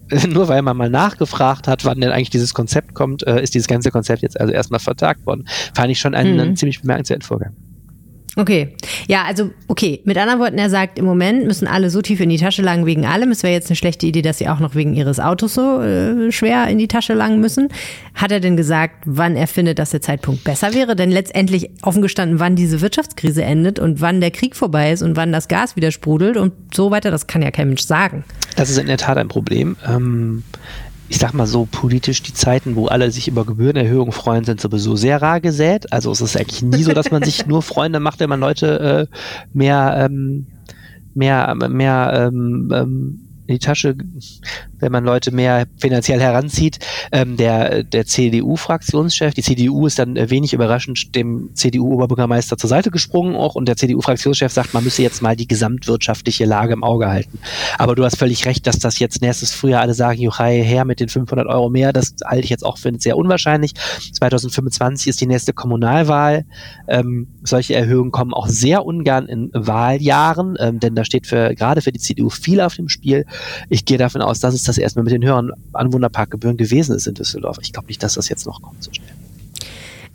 [0.27, 3.67] nur weil man mal nachgefragt hat, wann denn eigentlich dieses Konzept kommt, äh, ist dieses
[3.67, 5.47] ganze Konzept jetzt also erstmal vertagt worden.
[5.73, 6.39] Fand ich schon einen, mhm.
[6.41, 7.55] einen ziemlich bemerkenswerten Vorgang.
[8.37, 8.75] Okay.
[9.07, 10.01] Ja, also, okay.
[10.03, 12.85] Mit anderen Worten, er sagt, im Moment müssen alle so tief in die Tasche langen
[12.85, 13.31] wegen allem.
[13.31, 16.31] Es wäre jetzt eine schlechte Idee, dass sie auch noch wegen ihres Autos so äh,
[16.31, 17.69] schwer in die Tasche langen müssen.
[18.13, 20.95] Hat er denn gesagt, wann er findet, dass der Zeitpunkt besser wäre?
[20.95, 25.15] Denn letztendlich offen gestanden, wann diese Wirtschaftskrise endet und wann der Krieg vorbei ist und
[25.15, 28.25] wann das Gas wieder sprudelt und so weiter, das kann ja kein Mensch sagen.
[28.57, 29.77] Das ist in der Tat ein Problem.
[29.87, 30.43] Ähm,
[31.07, 34.95] ich sag mal so, politisch die Zeiten, wo alle sich über Gebührenerhöhungen freuen, sind sowieso
[34.95, 35.91] sehr rar gesät.
[35.93, 39.09] Also es ist eigentlich nie so, dass man sich nur Freunde macht, wenn man Leute
[39.11, 39.17] äh,
[39.53, 40.47] mehr, ähm,
[41.13, 43.95] mehr, mehr ähm, ähm, in die Tasche,
[44.79, 46.79] wenn man Leute mehr finanziell heranzieht.
[47.11, 53.35] Ähm, der der CDU-Fraktionschef, die CDU ist dann wenig überraschend dem CDU-Oberbürgermeister zur Seite gesprungen
[53.35, 57.39] auch und der CDU-Fraktionschef sagt, man müsse jetzt mal die gesamtwirtschaftliche Lage im Auge halten.
[57.77, 60.99] Aber du hast völlig recht, dass das jetzt nächstes Frühjahr alle sagen, Juchai, her mit
[60.99, 63.73] den 500 Euro mehr, das halte ich jetzt auch für sehr unwahrscheinlich.
[64.13, 66.45] 2025 ist die nächste Kommunalwahl.
[66.87, 71.81] Ähm, solche Erhöhungen kommen auch sehr ungern in Wahljahren, ähm, denn da steht für gerade
[71.81, 73.25] für die CDU viel auf dem Spiel.
[73.69, 77.13] Ich gehe davon aus, dass es das erstmal mit den höheren Anwohnerparkgebühren gewesen ist in
[77.13, 77.57] Düsseldorf.
[77.61, 79.14] Ich glaube nicht, dass das jetzt noch kommt so schnell.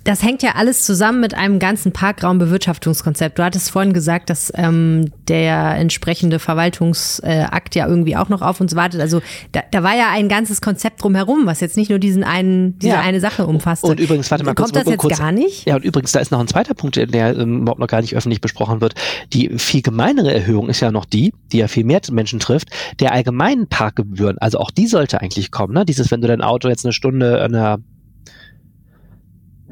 [0.05, 3.39] Das hängt ja alles zusammen mit einem ganzen Parkraumbewirtschaftungskonzept.
[3.39, 8.61] Du hattest vorhin gesagt, dass ähm, der entsprechende Verwaltungsakt äh, ja irgendwie auch noch auf
[8.61, 9.01] uns wartet.
[9.01, 9.21] Also
[9.53, 12.95] da, da war ja ein ganzes Konzept drumherum, was jetzt nicht nur diesen einen, diese
[12.95, 13.01] ja.
[13.01, 13.85] eine Sache umfasst.
[13.85, 14.85] Und übrigens, warte mal Kommt kurz.
[14.85, 15.67] Kommt das jetzt kurz, gar nicht?
[15.67, 18.17] Ja, und übrigens, da ist noch ein zweiter Punkt, der ähm, überhaupt noch gar nicht
[18.17, 18.95] öffentlich besprochen wird.
[19.33, 23.13] Die viel gemeinere Erhöhung ist ja noch die, die ja viel mehr Menschen trifft, der
[23.13, 24.39] allgemeinen Parkgebühren.
[24.39, 25.75] Also auch die sollte eigentlich kommen.
[25.75, 25.85] Ne?
[25.85, 27.79] Dieses, wenn du dein Auto jetzt eine Stunde an der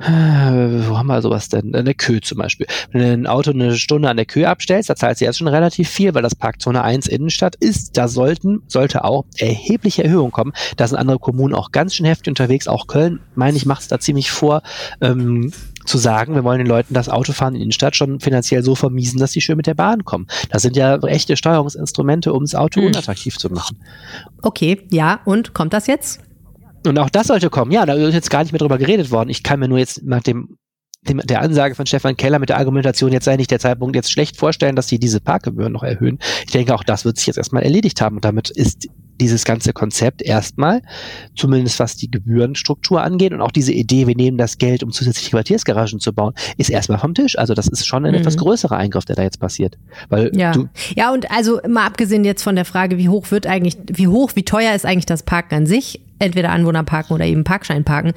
[0.01, 1.75] wo haben wir sowas denn?
[1.75, 2.67] An der Kö zum Beispiel.
[2.93, 5.49] Wenn du ein Auto eine Stunde an der Kö abstellst, da zahlst du jetzt schon
[5.49, 7.97] relativ viel, weil das Parkzone 1 Innenstadt ist.
[7.97, 10.53] Da sollten, sollte auch erhebliche Erhöhungen kommen.
[10.77, 12.69] Da sind andere Kommunen auch ganz schön heftig unterwegs.
[12.69, 14.63] Auch Köln, meine ich, macht es da ziemlich vor,
[15.01, 15.53] ähm,
[15.85, 19.19] zu sagen, wir wollen den Leuten das Autofahren in die Innenstadt schon finanziell so vermiesen,
[19.19, 20.27] dass sie schön mit der Bahn kommen.
[20.51, 22.89] Das sind ja echte Steuerungsinstrumente, um das Auto hm.
[22.89, 23.79] unattraktiv zu machen.
[24.43, 26.21] Okay, ja, und kommt das jetzt?
[26.87, 27.73] Und auch das sollte kommen.
[27.73, 29.31] Ja, da ist jetzt gar nicht mehr drüber geredet worden.
[29.31, 30.59] Ich kann mir nur jetzt nach dem,
[31.03, 34.11] dem der Ansage von Stefan Keller mit der Argumentation, jetzt sei nicht der Zeitpunkt, jetzt
[34.11, 36.19] schlecht vorstellen, dass sie diese Parkgebühren noch erhöhen.
[36.47, 38.17] Ich denke, auch das wird sich jetzt erstmal erledigt haben.
[38.17, 38.89] Und damit ist
[39.21, 40.83] dieses ganze Konzept erstmal,
[41.37, 45.31] zumindest was die Gebührenstruktur angeht und auch diese Idee, wir nehmen das Geld, um zusätzliche
[45.31, 47.39] Quartiersgaragen zu bauen, ist erstmal vom Tisch.
[47.39, 48.19] Also das ist schon ein mhm.
[48.19, 49.77] etwas größerer Eingriff, der da jetzt passiert.
[50.09, 50.53] Weil ja.
[50.53, 54.09] Du ja, und also mal abgesehen jetzt von der Frage, wie hoch wird eigentlich, wie
[54.09, 58.13] hoch, wie teuer ist eigentlich das Parken an sich, entweder Anwohnerparken oder eben Parkscheinparken,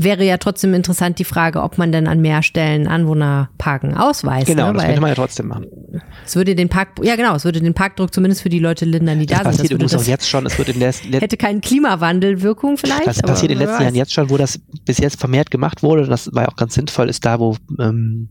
[0.00, 4.46] wäre ja trotzdem interessant die Frage, ob man denn an mehr Stellen Anwohnerparken ausweist.
[4.46, 4.74] Genau, ne?
[4.74, 5.66] das könnte man ja trotzdem machen.
[6.24, 9.18] Es würde den Park, ja genau, es würde den Parkdruck zumindest für die Leute lindern,
[9.18, 9.82] die das da passiert sind.
[9.82, 10.46] Das passiert jetzt schon.
[10.46, 13.08] Es wird in der hätte keinen Klimawandelwirkung vielleicht.
[13.08, 16.06] Das passiert in den letzten Jahren jetzt schon, wo das bis jetzt vermehrt gemacht wurde.
[16.06, 18.28] Das war ja auch ganz sinnvoll, ist da, wo ähm,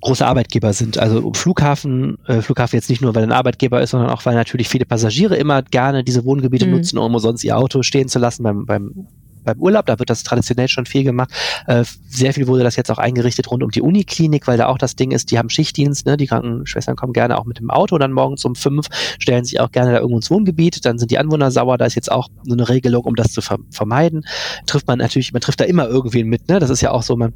[0.00, 0.98] große Arbeitgeber sind.
[0.98, 4.68] Also Flughafen, äh, Flughafen jetzt nicht nur, weil ein Arbeitgeber ist, sondern auch, weil natürlich
[4.68, 6.72] viele Passagiere immer gerne diese Wohngebiete mhm.
[6.72, 9.06] nutzen, um sonst ihr Auto stehen zu lassen beim, beim
[9.48, 11.30] beim Urlaub, da wird das traditionell schon viel gemacht.
[11.66, 14.76] Äh, sehr viel wurde das jetzt auch eingerichtet rund um die Uniklinik, weil da auch
[14.76, 16.16] das Ding ist, die haben Schichtdienst, ne?
[16.16, 19.72] die Krankenschwestern kommen gerne auch mit dem Auto dann morgens um fünf, stellen sich auch
[19.72, 22.52] gerne da irgendwo ins Wohngebiet, dann sind die Anwohner sauer, da ist jetzt auch so
[22.52, 24.26] eine Regelung, um das zu vermeiden.
[24.66, 26.58] Trifft man natürlich, man trifft da immer irgendwen mit, ne?
[26.58, 27.32] Das ist ja auch so, man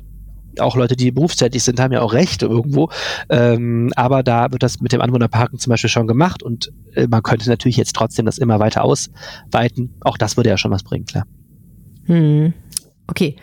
[0.58, 2.90] auch Leute, die berufstätig sind, haben ja auch Rechte irgendwo.
[3.28, 7.22] Ähm, aber da wird das mit dem Anwohnerparken zum Beispiel schon gemacht und äh, man
[7.22, 9.94] könnte natürlich jetzt trotzdem das immer weiter ausweiten.
[10.00, 11.26] Auch das würde ja schon was bringen, klar.
[12.06, 12.52] Hm.
[13.06, 13.36] Okay.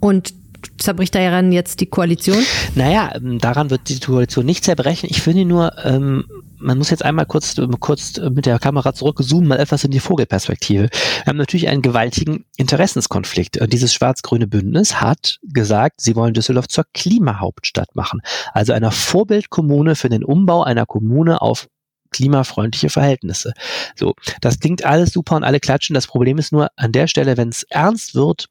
[0.00, 0.34] Und
[0.78, 2.44] zerbricht daran jetzt die Koalition?
[2.74, 5.08] Naja, ähm, daran wird die Koalition nicht zerbrechen.
[5.10, 6.24] Ich finde nur, ähm,
[6.58, 10.88] man muss jetzt einmal kurz, kurz mit der Kamera zurückzoomen, mal etwas in die Vogelperspektive.
[10.90, 13.60] Wir haben natürlich einen gewaltigen Interessenskonflikt.
[13.60, 18.20] Und dieses schwarz-grüne Bündnis hat gesagt, sie wollen Düsseldorf zur Klimahauptstadt machen.
[18.52, 21.68] Also einer Vorbildkommune für den Umbau einer Kommune auf
[22.10, 23.52] klimafreundliche Verhältnisse.
[23.94, 25.94] So, das klingt alles super und alle klatschen.
[25.94, 28.48] Das Problem ist nur an der Stelle, wenn es ernst wird,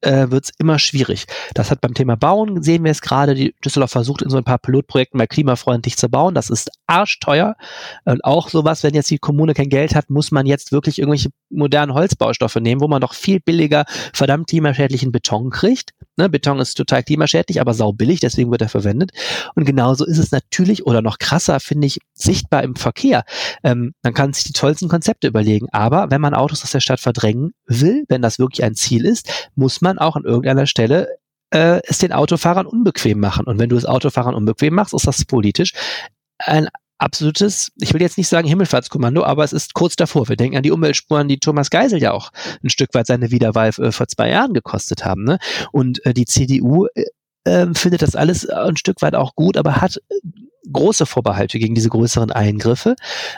[0.00, 1.26] äh, wird es immer schwierig.
[1.54, 4.44] Das hat beim Thema Bauen, sehen wir es gerade, die Düsseldorf versucht in so ein
[4.44, 6.34] paar Pilotprojekten mal klimafreundlich zu bauen.
[6.34, 7.56] Das ist arschteuer.
[8.04, 11.30] Und auch sowas, wenn jetzt die Kommune kein Geld hat, muss man jetzt wirklich irgendwelche
[11.50, 15.92] modernen Holzbaustoffe nehmen, wo man doch viel billiger verdammt klimaschädlichen Beton kriegt.
[16.20, 16.28] Ne?
[16.28, 19.12] Beton ist total klimaschädlich, aber saubillig, deswegen wird er verwendet.
[19.54, 23.24] Und genauso ist es natürlich oder noch krasser, finde ich, sichtbar im Verkehr.
[23.64, 27.00] Ähm, man kann sich die tollsten Konzepte überlegen, aber wenn man Autos aus der Stadt
[27.00, 31.08] verdrängen will, wenn das wirklich ein Ziel ist, muss man auch an irgendeiner Stelle
[31.52, 33.46] äh, es den Autofahrern unbequem machen.
[33.46, 35.72] Und wenn du es Autofahrern unbequem machst, ist das politisch
[36.38, 36.68] ein
[37.00, 40.28] absolutes, ich will jetzt nicht sagen Himmelfahrtskommando, aber es ist kurz davor.
[40.28, 42.30] Wir denken an die Umweltspuren, die Thomas Geisel ja auch
[42.62, 45.24] ein Stück weit seine Wiederwahl äh, vor zwei Jahren gekostet haben.
[45.24, 45.38] Ne?
[45.72, 47.04] Und äh, die CDU äh,
[47.46, 50.14] ähm, findet das alles ein Stück weit auch gut, aber hat äh,
[50.70, 52.96] große Vorbehalte gegen diese größeren Eingriffe.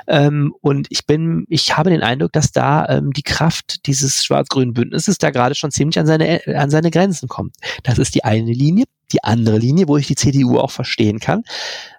[0.08, 4.74] Ähm, und ich bin, ich habe den Eindruck, dass da ähm, die Kraft dieses schwarz-grünen
[4.74, 7.54] Bündnisses da gerade schon ziemlich an seine, an seine Grenzen kommt.
[7.84, 8.86] Das ist die eine Linie.
[9.12, 11.44] Die andere Linie, wo ich die CDU auch verstehen kann,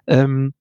[0.06, 0.52] ähm,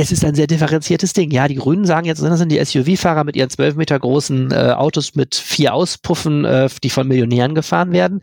[0.00, 1.30] es ist ein sehr differenziertes Ding.
[1.30, 4.72] Ja, die Grünen sagen jetzt, das sind die SUV-Fahrer mit ihren zwölf Meter großen äh,
[4.72, 8.22] Autos mit vier Auspuffen, äh, die von Millionären gefahren werden.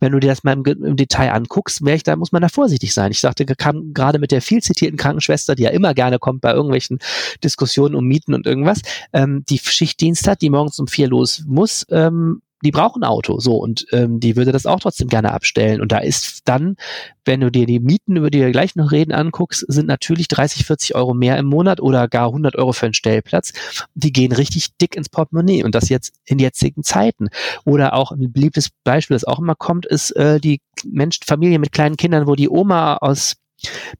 [0.00, 2.94] Wenn du dir das mal im, im Detail anguckst, ich, da muss man da vorsichtig
[2.94, 3.10] sein.
[3.10, 6.52] Ich sagte, kam gerade mit der viel zitierten Krankenschwester, die ja immer gerne kommt bei
[6.52, 6.98] irgendwelchen
[7.44, 8.80] Diskussionen um Mieten und irgendwas,
[9.12, 13.38] ähm, die Schichtdienst hat, die morgens um vier los muss, ähm, die brauchen ein Auto,
[13.38, 15.80] so und ähm, die würde das auch trotzdem gerne abstellen.
[15.80, 16.76] Und da ist dann,
[17.24, 20.66] wenn du dir die Mieten, über die wir gleich noch reden, anguckst, sind natürlich 30,
[20.66, 23.52] 40 Euro mehr im Monat oder gar 100 Euro für einen Stellplatz.
[23.94, 27.28] Die gehen richtig dick ins Portemonnaie und das jetzt in jetzigen Zeiten.
[27.64, 31.72] Oder auch ein beliebtes Beispiel, das auch immer kommt, ist äh, die Mensch, Familie mit
[31.72, 33.36] kleinen Kindern, wo die Oma aus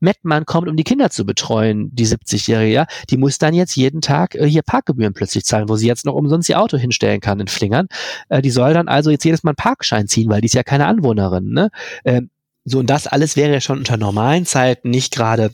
[0.00, 4.00] Mettmann kommt, um die Kinder zu betreuen, die 70-Jährige, ja, die muss dann jetzt jeden
[4.00, 7.40] Tag äh, hier Parkgebühren plötzlich zahlen, wo sie jetzt noch umsonst ihr Auto hinstellen kann
[7.40, 7.88] in Flingern.
[8.28, 10.62] Äh, die soll dann also jetzt jedes Mal einen Parkschein ziehen, weil die ist ja
[10.62, 11.50] keine Anwohnerin.
[11.50, 11.70] Ne?
[12.04, 12.30] Ähm,
[12.64, 15.52] so, und das alles wäre ja schon unter normalen Zeiten nicht gerade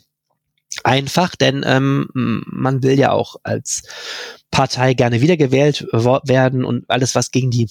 [0.83, 3.83] einfach, denn ähm, man will ja auch als
[4.51, 7.69] Partei gerne wiedergewählt werden und alles, was gegen die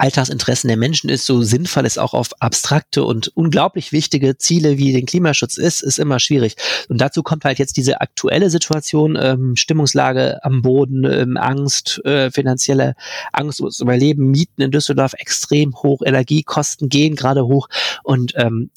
[0.00, 4.92] Alltagsinteressen der Menschen ist, so sinnvoll es auch auf abstrakte und unglaublich wichtige Ziele wie
[4.92, 6.56] den Klimaschutz ist, ist immer schwierig.
[6.88, 12.30] Und dazu kommt halt jetzt diese aktuelle Situation, ähm, Stimmungslage am Boden, ähm, Angst, äh,
[12.30, 12.94] finanzielle
[13.32, 17.68] Angst ums Überleben, Mieten in Düsseldorf extrem hoch, Energiekosten gehen gerade hoch
[18.02, 18.70] und ähm,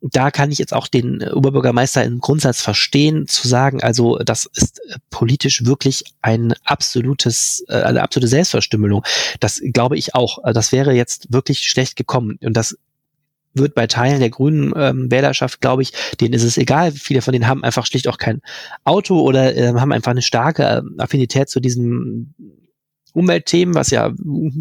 [0.00, 4.78] da kann ich jetzt auch den Oberbürgermeister im Grundsatz verstehen, zu sagen, also das ist
[4.88, 9.04] äh, politisch wirklich ein absolutes, äh, eine absolute Selbstverstümmelung.
[9.40, 10.38] Das glaube ich auch.
[10.52, 12.38] Das wäre jetzt wirklich schlecht gekommen.
[12.42, 12.76] Und das
[13.54, 16.92] wird bei Teilen der grünen ähm, Wählerschaft, glaube ich, denen ist es egal.
[16.92, 18.40] Viele von denen haben einfach schlicht auch kein
[18.84, 22.34] Auto oder äh, haben einfach eine starke äh, Affinität zu diesem
[23.18, 24.12] Umweltthemen, was ja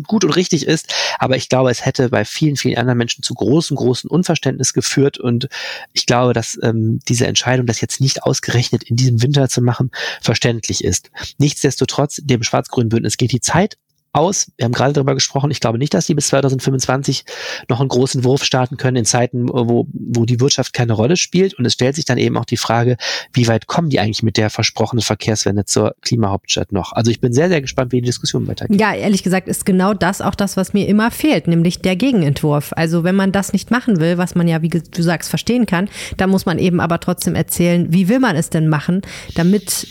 [0.04, 0.94] gut und richtig ist.
[1.20, 5.18] Aber ich glaube, es hätte bei vielen, vielen anderen Menschen zu großem, großen Unverständnis geführt.
[5.18, 5.48] Und
[5.94, 9.92] ich glaube, dass ähm, diese Entscheidung, das jetzt nicht ausgerechnet in diesem Winter zu machen,
[10.22, 11.12] verständlich ist.
[11.38, 13.78] Nichtsdestotrotz, dem schwarz-grünen Bündnis geht die Zeit
[14.14, 14.52] aus.
[14.58, 15.52] Wir haben gerade darüber gesprochen.
[15.52, 17.26] Ich glaube nicht, dass die bis 2025
[17.70, 21.54] noch einen großen Wurf starten können in Zeiten, wo, wo die Wirtschaft keine Rolle spielt.
[21.54, 22.98] Und es stellt sich dann eben auch die Frage,
[23.34, 26.94] wie weit kommen die eigentlich mit der versprochenen Verkehrswende zur Klimahauptstadt noch?
[26.94, 28.80] Also ich bin sehr, sehr gespannt, wie die Diskussion weitergeht.
[28.80, 32.74] Ja, ehrlich gesagt ist genau das auch das, was mir immer fehlt, nämlich der Gegenentwurf.
[32.76, 35.90] Also wenn man das nicht machen will, was man ja, wie du sagst, verstehen kann,
[36.18, 39.02] dann muss man eben aber trotzdem erzählen, wie will man es denn machen,
[39.36, 39.88] damit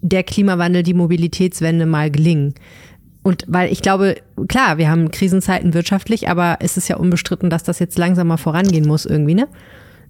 [0.00, 2.54] der Klimawandel, die Mobilitätswende mal gelingen.
[3.28, 4.16] Und weil ich glaube,
[4.48, 8.38] klar, wir haben Krisenzeiten wirtschaftlich, aber es ist ja unbestritten, dass das jetzt langsam mal
[8.38, 9.48] vorangehen muss irgendwie, ne?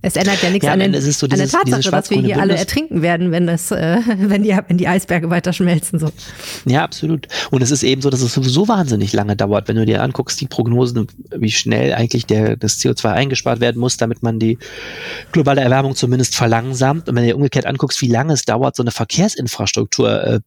[0.03, 2.27] Es ändert ja nichts ja, an, den, so dieses, an, der Tatsache, dass wir hier
[2.27, 2.43] Bündnis.
[2.43, 5.99] alle ertrinken werden, wenn das, äh, wenn die, wenn die Eisberge weiter schmelzen.
[5.99, 6.11] So.
[6.65, 7.27] Ja, absolut.
[7.51, 10.41] Und es ist eben so, dass es sowieso wahnsinnig lange dauert, wenn du dir anguckst,
[10.41, 14.59] die Prognosen, wie schnell eigentlich der, das CO2 eingespart werden muss, damit man die
[15.33, 17.09] globale Erwärmung zumindest verlangsamt.
[17.09, 20.41] Und wenn du dir umgekehrt anguckst, wie lange es dauert, so eine Verkehrsinfrastruktur äh,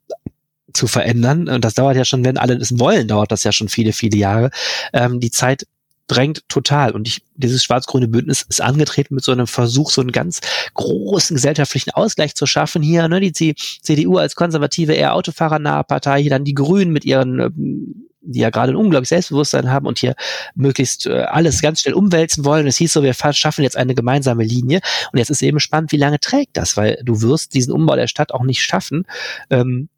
[0.73, 1.47] zu verändern.
[1.49, 4.17] Und das dauert ja schon, wenn alle es wollen, dauert das ja schon viele, viele
[4.17, 4.51] Jahre.
[4.93, 5.65] Ähm, die Zeit
[6.07, 6.91] drängt total.
[6.91, 10.41] Und ich, dieses schwarz-grüne Bündnis ist angetreten mit so einem Versuch, so einen ganz
[10.73, 12.81] großen gesellschaftlichen Ausgleich zu schaffen.
[12.81, 17.39] Hier, ne, die CDU als konservative, eher autofahrernahe Partei, hier dann die Grünen mit ihren
[17.39, 20.15] ähm, die ja gerade ein unglaubliches Selbstbewusstsein haben und hier
[20.55, 22.67] möglichst äh, alles ganz schnell umwälzen wollen.
[22.67, 24.79] Es hieß so, wir schaffen jetzt eine gemeinsame Linie.
[25.12, 28.07] Und jetzt ist eben spannend, wie lange trägt das, weil du wirst diesen Umbau der
[28.07, 29.05] Stadt auch nicht schaffen,
[29.49, 29.89] ähm,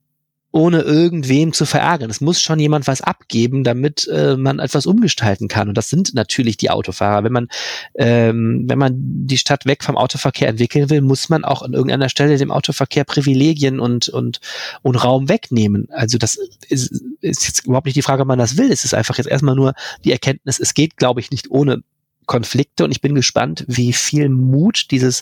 [0.53, 2.11] ohne irgendwem zu verärgern.
[2.11, 5.67] Es muss schon jemand was abgeben, damit äh, man etwas umgestalten kann.
[5.67, 7.23] Und das sind natürlich die Autofahrer.
[7.23, 7.47] Wenn man,
[7.95, 12.07] ähm, wenn man die Stadt weg vom Autoverkehr entwickeln will, muss man auch an irgendeiner
[12.07, 14.41] Stelle dem Autoverkehr Privilegien und, und,
[14.83, 15.87] und Raum wegnehmen.
[15.89, 16.37] Also das
[16.69, 18.71] ist, ist jetzt überhaupt nicht die Frage, ob man das will.
[18.71, 19.73] Es ist einfach jetzt erstmal nur
[20.05, 21.81] die Erkenntnis, es geht, glaube ich, nicht ohne
[22.25, 25.21] Konflikte und ich bin gespannt, wie viel Mut dieses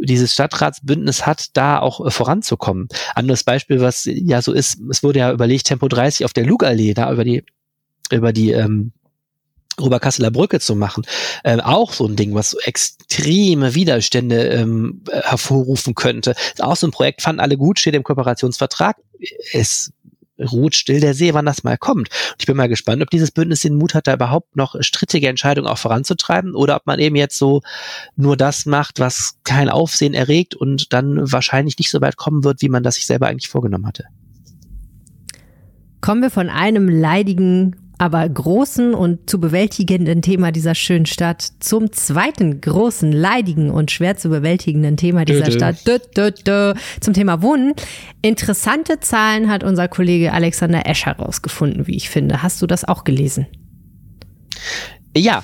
[0.00, 2.88] dieses Stadtratsbündnis hat, da auch äh, voranzukommen.
[3.14, 6.94] Anderes Beispiel, was ja so ist, es wurde ja überlegt, Tempo 30 auf der Lugallee,
[6.94, 7.44] da über die,
[8.10, 8.92] über die ähm,
[9.80, 11.04] Oberkasseler Brücke zu machen,
[11.44, 16.32] äh, auch so ein Ding, was so extreme Widerstände ähm, hervorrufen könnte.
[16.32, 18.96] Ist auch so ein Projekt, fanden alle gut, steht im Kooperationsvertrag.
[19.52, 19.92] Es
[20.38, 22.08] ruht still der See, wann das mal kommt.
[22.08, 25.28] Und ich bin mal gespannt, ob dieses Bündnis den Mut hat, da überhaupt noch strittige
[25.28, 27.62] Entscheidungen auch voranzutreiben oder ob man eben jetzt so
[28.16, 32.62] nur das macht, was kein Aufsehen erregt und dann wahrscheinlich nicht so weit kommen wird,
[32.62, 34.04] wie man das sich selber eigentlich vorgenommen hatte.
[36.00, 41.92] Kommen wir von einem leidigen aber großen und zu bewältigenden Thema dieser schönen Stadt zum
[41.92, 47.12] zweiten großen, leidigen und schwer zu bewältigenden Thema dieser dö, Stadt, dö, dö, dö, zum
[47.12, 47.74] Thema Wohnen.
[48.22, 52.42] Interessante Zahlen hat unser Kollege Alexander Esch herausgefunden, wie ich finde.
[52.42, 53.46] Hast du das auch gelesen?
[55.16, 55.42] Ja,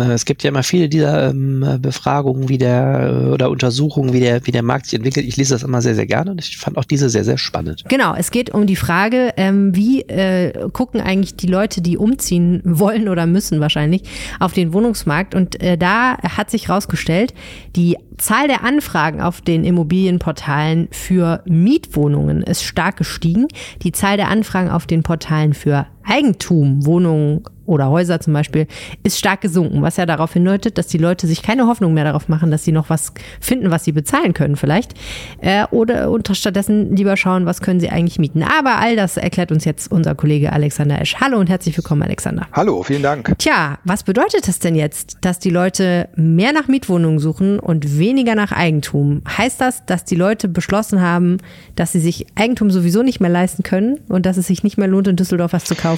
[0.00, 4.46] es gibt ja immer viele dieser ähm, Befragungen, wie der äh, oder Untersuchungen, wie der,
[4.46, 5.26] wie der Markt sich entwickelt.
[5.26, 7.84] Ich lese das immer sehr, sehr gerne und ich fand auch diese sehr, sehr spannend.
[7.88, 12.60] Genau, es geht um die Frage, ähm, wie äh, gucken eigentlich die Leute, die umziehen
[12.64, 14.02] wollen oder müssen wahrscheinlich,
[14.40, 15.34] auf den Wohnungsmarkt.
[15.34, 17.34] Und äh, da hat sich herausgestellt,
[17.76, 23.46] die Zahl der Anfragen auf den Immobilienportalen für Mietwohnungen ist stark gestiegen.
[23.82, 28.66] Die Zahl der Anfragen auf den Portalen für Eigentum, Wohnungen oder Häuser zum Beispiel,
[29.02, 32.28] ist stark gesunken, was ja darauf hindeutet, dass die Leute sich keine Hoffnung mehr darauf
[32.28, 34.94] machen, dass sie noch was finden, was sie bezahlen können vielleicht.
[35.40, 38.42] Äh, oder und stattdessen lieber schauen, was können sie eigentlich mieten.
[38.42, 41.16] Aber all das erklärt uns jetzt unser Kollege Alexander Esch.
[41.20, 42.46] Hallo und herzlich willkommen, Alexander.
[42.52, 43.34] Hallo, vielen Dank.
[43.38, 48.34] Tja, was bedeutet das denn jetzt, dass die Leute mehr nach Mietwohnungen suchen und weniger
[48.34, 49.20] nach Eigentum?
[49.36, 51.36] Heißt das, dass die Leute beschlossen haben,
[51.76, 54.88] dass sie sich Eigentum sowieso nicht mehr leisten können und dass es sich nicht mehr
[54.88, 55.97] lohnt, in Düsseldorf was zu kaufen?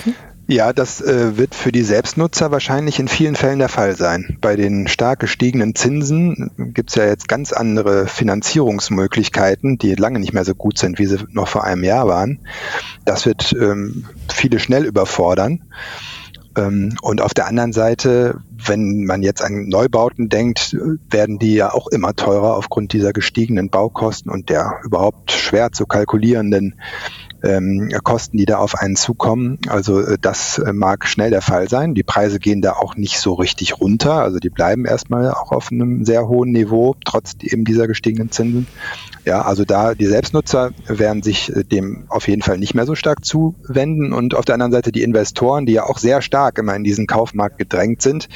[0.50, 4.36] Ja, das äh, wird für die Selbstnutzer wahrscheinlich in vielen Fällen der Fall sein.
[4.40, 10.32] Bei den stark gestiegenen Zinsen gibt es ja jetzt ganz andere Finanzierungsmöglichkeiten, die lange nicht
[10.32, 12.40] mehr so gut sind, wie sie noch vor einem Jahr waren.
[13.04, 15.62] Das wird ähm, viele schnell überfordern.
[16.56, 20.76] Ähm, und auf der anderen Seite, wenn man jetzt an Neubauten denkt,
[21.08, 25.86] werden die ja auch immer teurer aufgrund dieser gestiegenen Baukosten und der überhaupt schwer zu
[25.86, 26.74] kalkulierenden
[27.42, 29.58] ähm, Kosten, die da auf einen zukommen.
[29.68, 31.94] Also äh, das äh, mag schnell der Fall sein.
[31.94, 34.14] Die Preise gehen da auch nicht so richtig runter.
[34.14, 38.66] Also die bleiben erstmal auch auf einem sehr hohen Niveau, trotz eben dieser gestiegenen Zinsen.
[39.24, 42.94] Ja, also da die Selbstnutzer werden sich äh, dem auf jeden Fall nicht mehr so
[42.94, 46.74] stark zuwenden und auf der anderen Seite die Investoren, die ja auch sehr stark immer
[46.74, 48.28] in diesen Kaufmarkt gedrängt sind,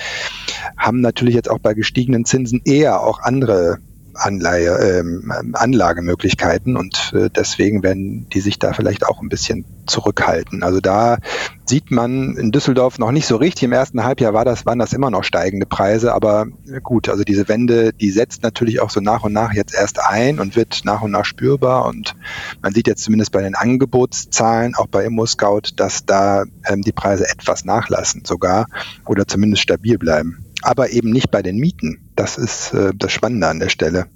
[0.76, 3.78] haben natürlich jetzt auch bei gestiegenen Zinsen eher auch andere
[4.14, 10.62] Anleihe, ähm, Anlagemöglichkeiten und äh, deswegen werden die sich da vielleicht auch ein bisschen zurückhalten.
[10.62, 11.18] Also da
[11.66, 13.64] sieht man in Düsseldorf noch nicht so richtig.
[13.64, 16.46] Im ersten Halbjahr war das, waren das immer noch steigende Preise, aber
[16.82, 20.38] gut, also diese Wende, die setzt natürlich auch so nach und nach jetzt erst ein
[20.38, 22.14] und wird nach und nach spürbar und
[22.62, 27.28] man sieht jetzt zumindest bei den Angebotszahlen, auch bei ImmoScout, dass da ähm, die Preise
[27.28, 28.66] etwas nachlassen sogar
[29.06, 31.98] oder zumindest stabil bleiben aber eben nicht bei den Mieten.
[32.16, 34.06] Das ist äh, das Spannende an der Stelle.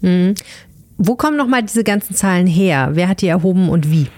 [0.00, 0.34] Mhm.
[0.96, 2.90] Wo kommen nochmal diese ganzen Zahlen her?
[2.92, 4.08] Wer hat die erhoben und wie?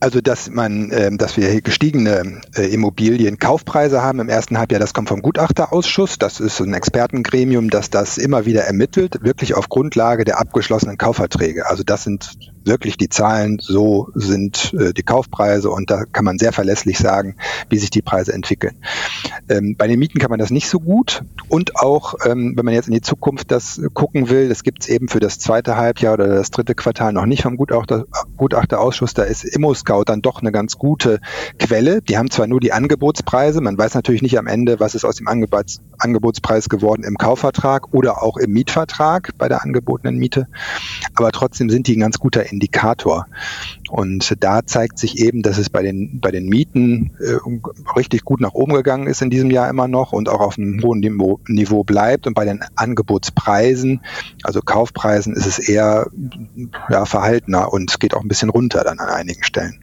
[0.00, 5.08] Also, dass man, äh, dass wir gestiegene äh, Immobilienkaufpreise haben im ersten Halbjahr, das kommt
[5.08, 6.18] vom Gutachterausschuss.
[6.18, 11.66] Das ist ein Expertengremium, das das immer wieder ermittelt, wirklich auf Grundlage der abgeschlossenen Kaufverträge.
[11.66, 12.32] Also das sind
[12.64, 17.36] wirklich die Zahlen, so sind äh, die Kaufpreise und da kann man sehr verlässlich sagen,
[17.68, 18.76] wie sich die Preise entwickeln.
[19.48, 22.74] Ähm, bei den Mieten kann man das nicht so gut und auch, ähm, wenn man
[22.74, 26.14] jetzt in die Zukunft das gucken will, das gibt es eben für das zweite Halbjahr
[26.14, 30.52] oder das dritte Quartal noch nicht vom Gutachter, Gutachterausschuss, da ist ImmoScout dann doch eine
[30.52, 31.20] ganz gute
[31.58, 32.02] Quelle.
[32.02, 35.16] Die haben zwar nur die Angebotspreise, man weiß natürlich nicht am Ende, was ist aus
[35.16, 40.48] dem Angebots, Angebotspreis geworden im Kaufvertrag oder auch im Mietvertrag bei der angebotenen Miete,
[41.14, 43.26] aber trotzdem sind die ein ganz guter Indikator.
[43.90, 47.36] Und da zeigt sich eben, dass es bei den, bei den Mieten äh,
[47.96, 50.82] richtig gut nach oben gegangen ist in diesem Jahr immer noch und auch auf einem
[50.82, 52.26] hohen Niveau, Niveau bleibt.
[52.26, 54.00] Und bei den Angebotspreisen,
[54.42, 56.06] also Kaufpreisen, ist es eher
[56.88, 59.80] ja, verhaltener und geht auch ein bisschen runter dann an einigen Stellen.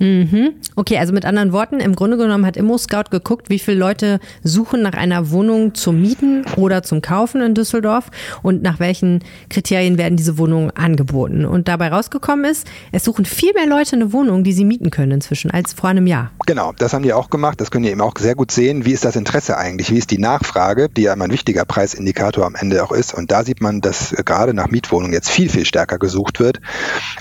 [0.00, 0.54] Mhm.
[0.76, 4.80] Okay, also mit anderen Worten, im Grunde genommen hat ImmoScout geguckt, wie viele Leute suchen
[4.82, 8.10] nach einer Wohnung zum Mieten oder zum Kaufen in Düsseldorf
[8.42, 11.44] und nach welchen Kriterien werden diese Wohnungen angeboten.
[11.44, 15.12] Und dabei rausgekommen ist, es suchen viel mehr Leute eine Wohnung, die sie mieten können
[15.12, 16.30] inzwischen, als vor einem Jahr.
[16.46, 17.60] Genau, das haben die auch gemacht.
[17.60, 18.86] Das können ihr eben auch sehr gut sehen.
[18.86, 19.90] Wie ist das Interesse eigentlich?
[19.90, 23.12] Wie ist die Nachfrage, die ja immer ein wichtiger Preisindikator am Ende auch ist?
[23.12, 26.58] Und da sieht man, dass gerade nach Mietwohnungen jetzt viel, viel stärker gesucht wird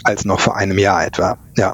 [0.03, 1.37] als noch vor einem Jahr etwa.
[1.57, 1.73] Ja,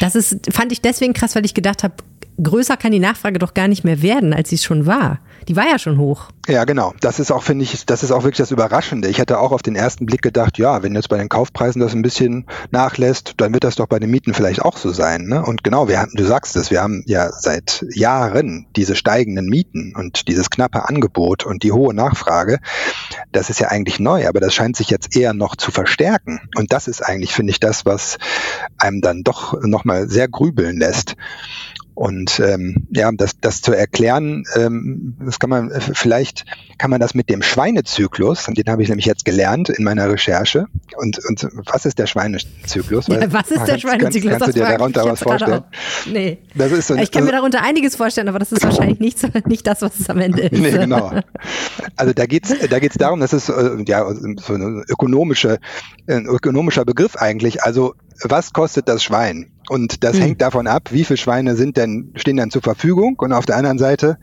[0.00, 1.94] das ist, fand ich deswegen krass, weil ich gedacht habe,
[2.42, 5.20] größer kann die Nachfrage doch gar nicht mehr werden, als sie es schon war.
[5.48, 6.28] Die war ja schon hoch.
[6.48, 6.92] Ja, genau.
[7.00, 9.08] Das ist auch, finde ich, das ist auch wirklich das Überraschende.
[9.08, 11.92] Ich hätte auch auf den ersten Blick gedacht, ja, wenn jetzt bei den Kaufpreisen das
[11.92, 15.26] ein bisschen nachlässt, dann wird das doch bei den Mieten vielleicht auch so sein.
[15.26, 15.44] Ne?
[15.44, 19.94] Und genau, wir haben, du sagst es, wir haben ja seit Jahren diese steigenden Mieten
[19.96, 22.58] und dieses knappe Angebot und die hohe Nachfrage.
[23.32, 26.40] Das ist ja eigentlich neu, aber das scheint sich jetzt eher noch zu verstärken.
[26.56, 28.18] Und das ist eigentlich, finde ich, das, was
[28.78, 31.16] einem dann doch nochmal sehr grübeln lässt.
[31.96, 36.44] Und ähm, ja, das, das zu erklären, ähm, das kann man vielleicht
[36.76, 40.10] kann man das mit dem Schweinezyklus, und den habe ich nämlich jetzt gelernt in meiner
[40.10, 40.66] Recherche.
[40.98, 43.06] Und, und was ist der Schweinezyklus?
[43.08, 44.32] Ja, was ist der Schweinezyklus?
[44.32, 45.64] Kannst, kannst du dir darunter was vorstellen?
[46.12, 46.36] Nee.
[46.54, 49.18] Das ist so, ich kann also, mir darunter einiges vorstellen, aber das ist wahrscheinlich nicht,
[49.18, 50.60] so, nicht das, was es am Ende ist.
[50.60, 51.12] Nee, genau.
[51.96, 54.04] Also da geht's da geht's darum, das ist äh, ja
[54.36, 55.60] so eine ökonomische,
[56.06, 57.62] ein ökonomischer Begriff eigentlich.
[57.62, 59.52] Also was kostet das Schwein?
[59.68, 60.22] Und das hm.
[60.22, 63.56] hängt davon ab, wie viele Schweine sind denn, stehen dann zur Verfügung und auf der
[63.56, 64.18] anderen Seite,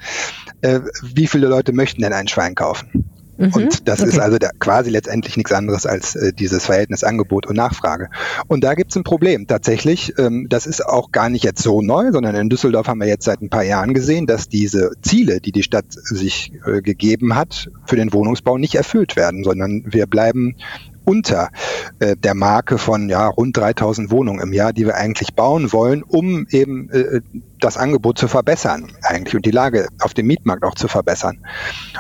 [0.62, 3.10] äh, wie viele Leute möchten denn ein Schwein kaufen?
[3.38, 4.10] Mhm, und das okay.
[4.10, 8.10] ist also da quasi letztendlich nichts anderes als äh, dieses Verhältnis Angebot und Nachfrage.
[8.48, 10.14] Und da gibt es ein Problem tatsächlich.
[10.18, 13.26] Ähm, das ist auch gar nicht jetzt so neu, sondern in Düsseldorf haben wir jetzt
[13.26, 17.72] seit ein paar Jahren gesehen, dass diese Ziele, die die Stadt sich äh, gegeben hat,
[17.86, 20.56] für den Wohnungsbau nicht erfüllt werden, sondern wir bleiben
[21.06, 21.50] unter
[22.00, 26.04] äh, der Marke von ja, rund 3000 Wohnungen im Jahr, die wir eigentlich bauen wollen,
[26.04, 27.22] um eben äh,
[27.60, 31.40] das Angebot zu verbessern eigentlich und die Lage auf dem Mietmarkt auch zu verbessern.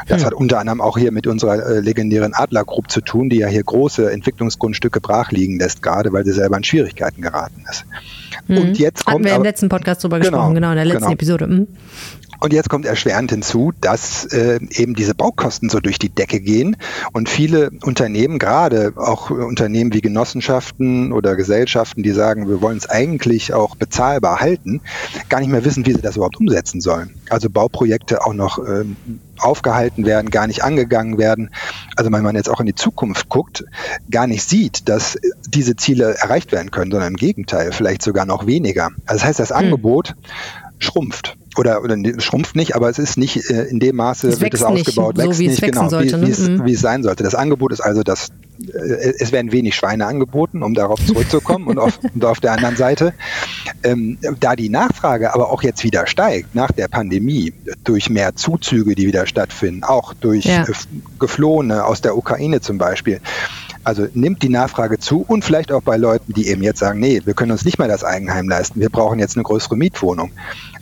[0.07, 0.25] Das hm.
[0.27, 3.47] hat unter anderem auch hier mit unserer äh, legendären Adler Group zu tun, die ja
[3.47, 7.85] hier große Entwicklungsgrundstücke brach liegen lässt, gerade weil sie selber in Schwierigkeiten geraten ist.
[8.47, 8.57] Hm.
[8.57, 11.01] Und jetzt kommt Hatten wir im letzten Podcast drüber genau, gesprochen, genau, in der letzten
[11.01, 11.13] genau.
[11.13, 11.45] Episode.
[11.45, 11.67] Hm.
[12.39, 16.77] Und jetzt kommt erschwerend hinzu, dass äh, eben diese Baukosten so durch die Decke gehen
[17.13, 22.89] und viele Unternehmen, gerade auch Unternehmen wie Genossenschaften oder Gesellschaften, die sagen, wir wollen es
[22.89, 24.81] eigentlich auch bezahlbar halten,
[25.29, 27.15] gar nicht mehr wissen, wie sie das überhaupt umsetzen sollen.
[27.29, 28.95] Also Bauprojekte auch noch ähm,
[29.39, 31.49] aufgehalten werden, gar nicht angegangen werden.
[31.95, 33.65] Also wenn man jetzt auch in die Zukunft guckt,
[34.09, 35.17] gar nicht sieht, dass
[35.47, 38.89] diese Ziele erreicht werden können, sondern im Gegenteil, vielleicht sogar noch weniger.
[39.05, 39.57] Also das heißt, das hm.
[39.57, 40.15] Angebot
[40.79, 44.53] schrumpft oder, oder schrumpft nicht, aber es ist nicht äh, in dem Maße, es wird
[44.53, 46.49] es ausgebaut, nicht, wächst so, nicht, genau, sollte, wie, ne?
[46.49, 46.65] mhm.
[46.65, 47.23] wie, es sein sollte.
[47.23, 48.29] Das Angebot ist also, dass
[48.59, 52.75] äh, es werden wenig Schweine angeboten, um darauf zurückzukommen und, auf, und auf der anderen
[52.75, 53.13] Seite,
[53.83, 58.95] ähm, da die Nachfrage aber auch jetzt wieder steigt nach der Pandemie durch mehr Zuzüge,
[58.95, 60.65] die wieder stattfinden, auch durch ja.
[61.19, 63.21] Geflohene aus der Ukraine zum Beispiel,
[63.83, 67.21] also nimmt die Nachfrage zu und vielleicht auch bei Leuten, die eben jetzt sagen, nee,
[67.25, 70.31] wir können uns nicht mehr das Eigenheim leisten, wir brauchen jetzt eine größere Mietwohnung.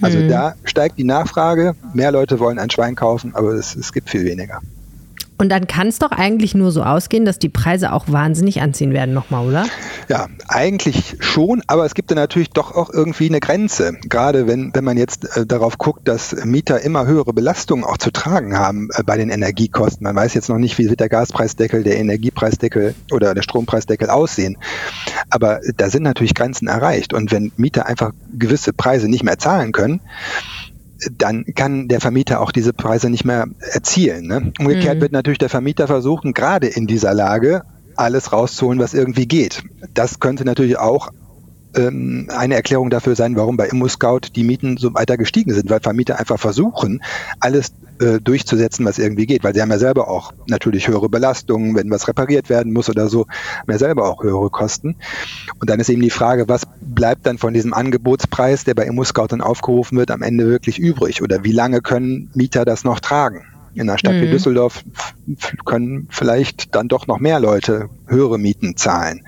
[0.02, 0.30] Also mhm.
[0.30, 4.26] da steigt die Nachfrage, mehr Leute wollen ein Schwein kaufen, aber es, es gibt viel
[4.26, 4.62] weniger.
[5.42, 8.94] Und dann kann es doch eigentlich nur so ausgehen, dass die Preise auch wahnsinnig anziehen
[8.94, 9.66] werden nochmal, oder?
[10.08, 13.98] Ja, eigentlich schon, aber es gibt da natürlich doch auch irgendwie eine Grenze.
[14.04, 18.12] Gerade wenn, wenn man jetzt äh, darauf guckt, dass Mieter immer höhere Belastungen auch zu
[18.12, 20.04] tragen haben äh, bei den Energiekosten.
[20.04, 24.60] Man weiß jetzt noch nicht, wie wird der Gaspreisdeckel, der Energiepreisdeckel oder der Strompreisdeckel aussehen.
[25.32, 27.16] Aber da sind natürlich Grenzen erreicht.
[27.16, 30.02] Und wenn Mieter einfach gewisse Preise nicht mehr zahlen können,
[31.12, 34.28] dann kann der Vermieter auch diese Preise nicht mehr erzielen.
[34.28, 34.54] Ne?
[34.60, 35.02] Umgekehrt mhm.
[35.02, 37.64] wird natürlich der Vermieter versuchen, gerade in dieser Lage
[37.96, 39.64] alles rauszuholen, was irgendwie geht.
[39.94, 41.10] Das könnte natürlich auch
[41.76, 45.80] ähm, eine Erklärung dafür sein, warum bei ImmoScout die Mieten so weiter gestiegen sind, weil
[45.80, 47.02] Vermieter einfach versuchen,
[47.40, 51.76] alles äh, durchzusetzen, was irgendwie geht, weil sie haben ja selber auch natürlich höhere Belastungen,
[51.76, 53.28] wenn was repariert werden muss oder so,
[53.60, 54.96] haben ja selber auch höhere Kosten.
[55.60, 59.28] Und dann ist eben die Frage, was bleibt dann von diesem Angebotspreis, der bei ImmoScout
[59.30, 61.22] dann aufgerufen wird, am Ende wirklich übrig?
[61.22, 63.46] Oder wie lange können Mieter das noch tragen?
[63.74, 64.22] In einer Stadt mhm.
[64.22, 64.84] wie Düsseldorf
[65.66, 69.26] können vielleicht dann doch noch mehr Leute höhere Mieten zahlen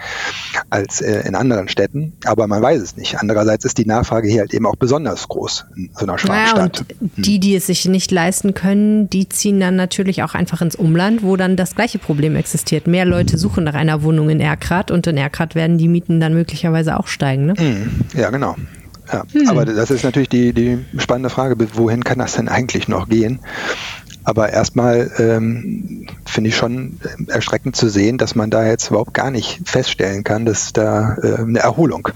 [0.69, 3.17] als äh, in anderen Städten, aber man weiß es nicht.
[3.19, 6.85] Andererseits ist die Nachfrage hier halt eben auch besonders groß in so einer Schwabenstadt.
[6.89, 10.61] Naja, und die, die es sich nicht leisten können, die ziehen dann natürlich auch einfach
[10.61, 12.87] ins Umland, wo dann das gleiche Problem existiert.
[12.87, 16.33] Mehr Leute suchen nach einer Wohnung in Erkrath und in Erkrath werden die Mieten dann
[16.33, 17.45] möglicherweise auch steigen.
[17.45, 17.53] Ne?
[17.57, 17.91] Mhm.
[18.19, 18.55] Ja, genau.
[19.11, 19.49] Ja, hm.
[19.49, 23.39] aber das ist natürlich die, die spannende Frage, wohin kann das denn eigentlich noch gehen?
[24.23, 29.31] Aber erstmal ähm, finde ich schon erschreckend zu sehen, dass man da jetzt überhaupt gar
[29.31, 32.07] nicht feststellen kann, dass da äh, eine Erholung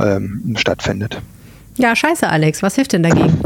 [0.00, 1.20] ähm, stattfindet.
[1.76, 2.62] Ja, scheiße, Alex.
[2.62, 3.38] Was hilft denn dagegen?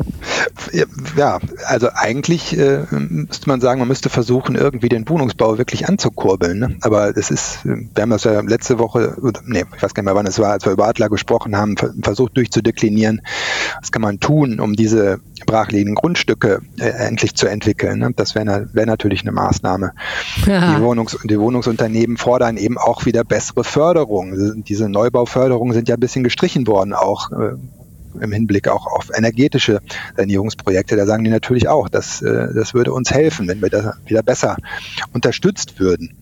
[1.17, 6.59] Ja, also eigentlich äh, müsste man sagen, man müsste versuchen, irgendwie den Wohnungsbau wirklich anzukurbeln.
[6.59, 6.77] Ne?
[6.83, 9.17] Aber das ist, wir haben das ja letzte Woche,
[9.47, 11.77] nee, ich weiß gar nicht mehr, wann es war, als wir über Adler gesprochen haben,
[12.03, 13.23] versucht durchzudeklinieren.
[13.81, 17.99] Was kann man tun, um diese brachliegenden Grundstücke äh, endlich zu entwickeln?
[17.99, 18.13] Ne?
[18.15, 19.93] Das wäre wär natürlich eine Maßnahme.
[20.47, 20.77] Ja.
[20.77, 24.63] Die, Wohnungs die Wohnungsunternehmen fordern eben auch wieder bessere Förderung.
[24.65, 27.31] Diese Neubauförderungen sind ja ein bisschen gestrichen worden auch.
[27.33, 27.55] Äh,
[28.21, 29.81] im Hinblick auch auf energetische
[30.17, 33.95] Sanierungsprojekte, da sagen die natürlich auch, dass, äh, das würde uns helfen, wenn wir da
[34.07, 34.57] wieder besser
[35.13, 36.15] unterstützt würden.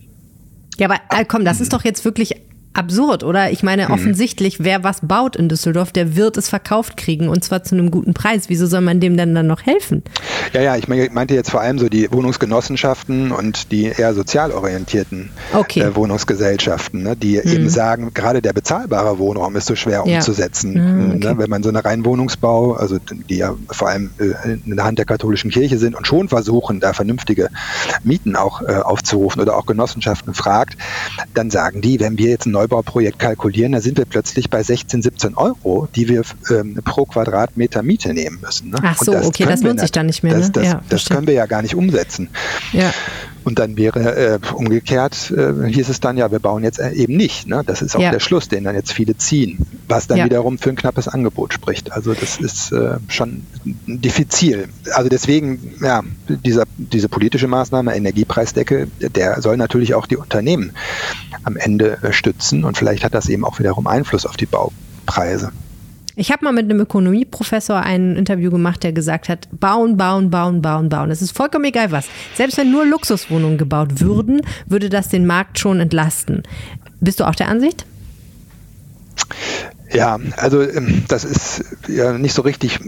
[0.78, 2.42] Ja, aber äh, komm, das ist doch jetzt wirklich
[2.78, 3.50] absurd, oder?
[3.50, 3.94] Ich meine, mhm.
[3.94, 7.90] offensichtlich, wer was baut in Düsseldorf, der wird es verkauft kriegen und zwar zu einem
[7.90, 8.44] guten Preis.
[8.48, 10.02] Wieso soll man dem denn dann noch helfen?
[10.52, 15.30] Ja, ja, ich meinte jetzt vor allem so die Wohnungsgenossenschaften und die eher sozial orientierten
[15.52, 15.80] okay.
[15.80, 17.52] äh, Wohnungsgesellschaften, ne, die mhm.
[17.52, 20.16] eben sagen, gerade der bezahlbare Wohnraum ist so schwer ja.
[20.16, 20.72] umzusetzen.
[20.72, 21.18] Mhm, okay.
[21.18, 22.98] ne, wenn man so eine rein Wohnungsbau, also
[23.28, 26.80] die ja vor allem äh, in der Hand der katholischen Kirche sind und schon versuchen,
[26.80, 27.48] da vernünftige
[28.04, 30.76] Mieten auch äh, aufzurufen oder auch Genossenschaften fragt,
[31.34, 35.02] dann sagen die, wenn wir jetzt ein Neubauprojekt kalkulieren, da sind wir plötzlich bei 16,
[35.02, 38.70] 17 Euro, die wir ähm, pro Quadratmeter Miete nehmen müssen.
[38.70, 38.78] Ne?
[38.82, 40.34] Ach so, das okay, das lohnt sich dann nicht mehr.
[40.34, 40.52] Das, ne?
[40.52, 42.28] das, ja, das können wir ja gar nicht umsetzen.
[42.72, 42.92] Ja.
[43.48, 47.16] Und dann wäre äh, umgekehrt, äh, hieß es dann ja, wir bauen jetzt äh, eben
[47.16, 47.46] nicht.
[47.46, 47.62] Ne?
[47.64, 48.10] Das ist auch ja.
[48.10, 50.26] der Schluss, den dann jetzt viele ziehen, was dann ja.
[50.26, 51.90] wiederum für ein knappes Angebot spricht.
[51.90, 54.68] Also das ist äh, schon diffizil.
[54.92, 60.72] Also deswegen, ja, dieser, diese politische Maßnahme, Energiepreisdecke, der soll natürlich auch die Unternehmen
[61.42, 65.52] am Ende äh, stützen und vielleicht hat das eben auch wiederum Einfluss auf die Baupreise.
[66.20, 70.60] Ich habe mal mit einem Ökonomieprofessor ein Interview gemacht, der gesagt hat, bauen, bauen, bauen,
[70.60, 71.12] bauen, bauen.
[71.12, 72.08] Es ist vollkommen egal was.
[72.34, 76.42] Selbst wenn nur Luxuswohnungen gebaut würden, würde das den Markt schon entlasten.
[76.98, 77.86] Bist du auch der Ansicht?
[79.90, 82.78] Ja, also ähm, das ist ja nicht so richtig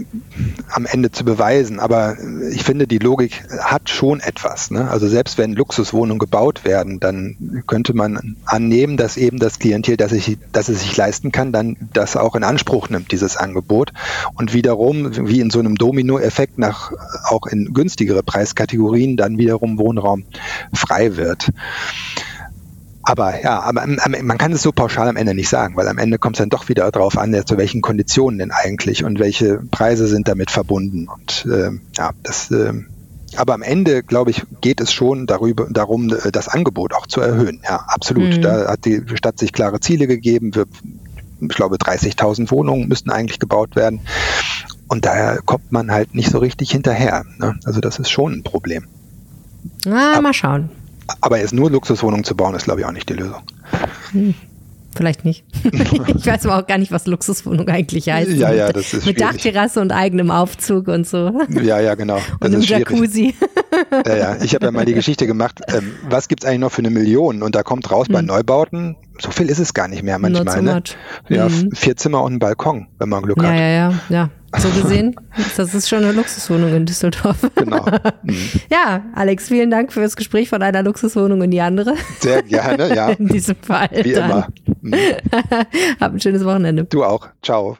[0.69, 2.17] am Ende zu beweisen, aber
[2.51, 4.69] ich finde, die Logik hat schon etwas.
[4.69, 4.89] Ne?
[4.89, 10.11] Also selbst wenn Luxuswohnungen gebaut werden, dann könnte man annehmen, dass eben das Klientel, das,
[10.11, 13.93] ich, das es sich leisten kann, dann das auch in Anspruch nimmt, dieses Angebot.
[14.35, 16.91] Und wiederum, wie in so einem Dominoeffekt nach
[17.25, 20.25] auch in günstigere Preiskategorien, dann wiederum Wohnraum
[20.73, 21.51] frei wird.
[23.03, 26.19] Aber ja, aber man kann es so pauschal am Ende nicht sagen, weil am Ende
[26.19, 29.57] kommt es dann doch wieder darauf an, ja, zu welchen Konditionen denn eigentlich und welche
[29.71, 31.07] Preise sind damit verbunden.
[31.07, 32.73] Und äh, ja, das äh,
[33.37, 37.21] aber am Ende, glaube ich, geht es schon darüber, darum, äh, das Angebot auch zu
[37.21, 37.61] erhöhen.
[37.63, 38.37] Ja, absolut.
[38.37, 38.41] Mhm.
[38.41, 40.53] Da hat die Stadt sich klare Ziele gegeben.
[40.53, 40.65] Wir,
[41.39, 44.01] ich glaube, 30.000 Wohnungen müssten eigentlich gebaut werden.
[44.87, 47.23] Und daher kommt man halt nicht so richtig hinterher.
[47.37, 47.57] Ne?
[47.63, 48.85] Also das ist schon ein Problem.
[49.85, 50.69] Na, mal schauen.
[51.19, 53.41] Aber jetzt nur Luxuswohnungen zu bauen, ist, glaube ich, auch nicht die Lösung.
[54.11, 54.33] Hm.
[54.95, 55.45] Vielleicht nicht.
[55.63, 58.31] ich weiß aber auch gar nicht, was Luxuswohnung eigentlich heißt.
[58.31, 59.41] Ja, ja, das ist Mit schwierig.
[59.43, 61.31] Dachterrasse und eigenem Aufzug und so.
[61.49, 62.17] Ja, ja, genau.
[62.41, 63.35] Das und einem Jacuzzi.
[64.05, 64.37] Ja, ja.
[64.43, 67.41] Ich habe ja mal die Geschichte gemacht, ähm, was es eigentlich noch für eine Million?
[67.41, 68.13] Und da kommt raus hm.
[68.13, 70.61] bei Neubauten, so viel ist es gar nicht mehr manchmal.
[70.61, 70.83] Ne?
[71.29, 71.71] Ja, mhm.
[71.71, 73.55] vier Zimmer und ein Balkon, wenn man Glück ja, hat.
[73.55, 74.29] Ja, ja, ja.
[74.57, 75.15] So gesehen,
[75.55, 77.37] das ist schon eine Luxuswohnung in Düsseldorf.
[77.55, 77.85] Genau.
[78.23, 78.35] Mhm.
[78.69, 81.95] Ja, Alex, vielen Dank für das Gespräch von einer Luxuswohnung in die andere.
[82.19, 83.09] Sehr gerne, ja.
[83.17, 83.89] In diesem Fall.
[84.03, 84.29] Wie dann.
[84.29, 84.47] immer.
[84.81, 84.93] Mhm.
[85.99, 86.83] Hab ein schönes Wochenende.
[86.85, 87.27] Du auch.
[87.41, 87.77] Ciao.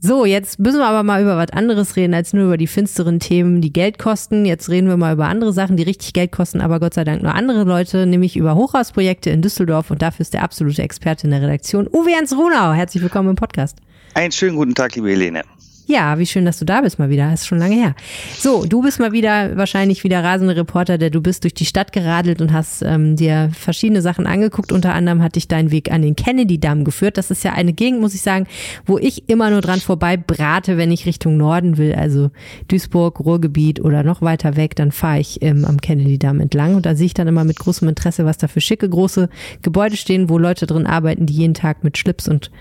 [0.00, 3.20] So, jetzt müssen wir aber mal über was anderes reden, als nur über die finsteren
[3.20, 4.46] Themen, die Geld kosten.
[4.46, 7.22] Jetzt reden wir mal über andere Sachen, die richtig Geld kosten, aber Gott sei Dank
[7.22, 9.90] nur andere Leute, nämlich über Hochhausprojekte in Düsseldorf.
[9.90, 12.72] Und dafür ist der absolute Experte in der Redaktion, Uwe Jens Runau.
[12.72, 13.78] Herzlich willkommen im Podcast.
[14.14, 15.42] Einen schönen guten Tag, liebe Helene.
[15.86, 17.32] Ja, wie schön, dass du da bist mal wieder.
[17.32, 17.94] Ist schon lange her.
[18.38, 21.92] So, du bist mal wieder wahrscheinlich wieder rasende Reporter, der du bist durch die Stadt
[21.92, 24.70] geradelt und hast ähm, dir verschiedene Sachen angeguckt.
[24.70, 27.18] Unter anderem hat dich dein Weg an den Kennedy-Damm geführt.
[27.18, 28.46] Das ist ja eine Gegend, muss ich sagen,
[28.86, 31.94] wo ich immer nur dran vorbei brate, wenn ich Richtung Norden will.
[31.94, 32.30] Also
[32.68, 36.76] Duisburg, Ruhrgebiet oder noch weiter weg, dann fahre ich ähm, am Kennedy-Damm entlang.
[36.76, 39.28] Und da sehe ich dann immer mit großem Interesse, was da für schicke, große
[39.62, 42.52] Gebäude stehen, wo Leute drin arbeiten, die jeden Tag mit Schlips und,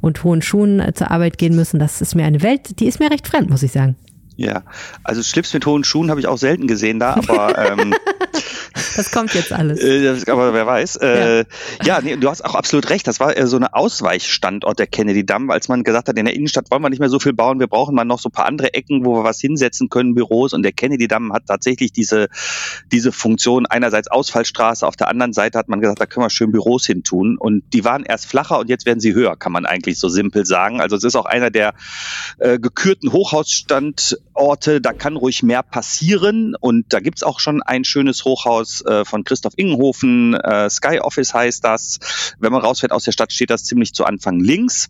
[0.00, 1.78] und hohen Schuhen äh, zur Arbeit gehen müssen.
[1.78, 3.96] Das ist mir eine Welt, die ist mir recht fremd, muss ich sagen.
[4.40, 4.62] Ja,
[5.04, 7.94] also Schlips mit hohen Schuhen habe ich auch selten gesehen da, aber ähm,
[8.96, 9.78] das kommt jetzt alles.
[9.80, 10.96] Äh, aber wer weiß.
[10.96, 11.44] Äh, ja,
[11.84, 13.06] ja nee, du hast auch absolut recht.
[13.06, 16.34] Das war äh, so eine Ausweichstandort der Kennedy Damm, als man gesagt hat, in der
[16.34, 18.46] Innenstadt wollen wir nicht mehr so viel bauen, wir brauchen mal noch so ein paar
[18.46, 20.54] andere Ecken, wo wir was hinsetzen können, Büros.
[20.54, 22.28] Und der Kennedy Damm hat tatsächlich diese
[22.90, 26.50] diese Funktion einerseits Ausfallstraße, auf der anderen Seite hat man gesagt, da können wir schön
[26.50, 27.36] Büros hin tun.
[27.36, 30.46] Und die waren erst flacher und jetzt werden sie höher, kann man eigentlich so simpel
[30.46, 30.80] sagen.
[30.80, 31.74] Also es ist auch einer der
[32.38, 37.84] äh, gekürten Hochhausstand Orte, da kann ruhig mehr passieren und da gibt's auch schon ein
[37.84, 41.98] schönes Hochhaus äh, von Christoph Ingenhofen, äh, Sky Office heißt das.
[42.38, 44.88] Wenn man rausfährt aus der Stadt, steht das ziemlich zu Anfang links.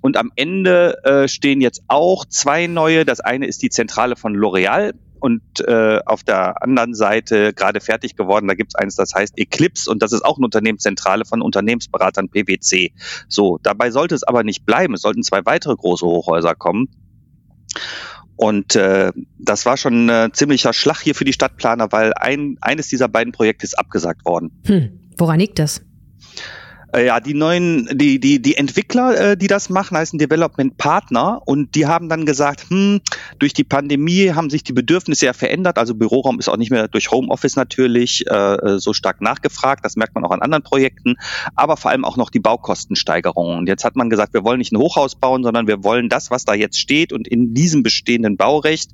[0.00, 3.04] Und am Ende äh, stehen jetzt auch zwei neue.
[3.04, 8.16] Das eine ist die Zentrale von L'Oreal und äh, auf der anderen Seite gerade fertig
[8.16, 12.28] geworden, da gibt's eins, das heißt Eclipse und das ist auch eine Unternehmenszentrale von Unternehmensberatern
[12.28, 12.92] PwC.
[13.28, 14.94] So, dabei sollte es aber nicht bleiben.
[14.94, 16.88] Es sollten zwei weitere große Hochhäuser kommen.
[18.42, 22.88] Und äh, das war schon ein ziemlicher Schlag hier für die Stadtplaner, weil ein, eines
[22.88, 24.50] dieser beiden Projekte ist abgesagt worden.
[24.66, 24.98] Hm.
[25.16, 25.82] Woran liegt das?
[26.92, 31.40] Äh, ja, die neuen, die, die, die Entwickler, äh, die das machen, heißen Development Partner
[31.46, 33.00] und die haben dann gesagt, hm,
[33.38, 35.78] durch die Pandemie haben sich die Bedürfnisse ja verändert.
[35.78, 39.84] Also Büroraum ist auch nicht mehr durch Homeoffice natürlich äh, so stark nachgefragt.
[39.84, 41.16] Das merkt man auch an anderen Projekten,
[41.54, 43.58] aber vor allem auch noch die Baukostensteigerungen.
[43.58, 46.30] Und jetzt hat man gesagt, wir wollen nicht ein Hochhaus bauen, sondern wir wollen das,
[46.30, 48.90] was da jetzt steht und in diesem bestehenden Baurecht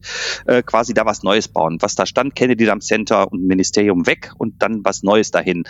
[0.47, 1.79] äh, quasi da was Neues bauen.
[1.81, 5.65] Was da stand, Kennedy Dam Center und Ministerium weg und dann was Neues dahin.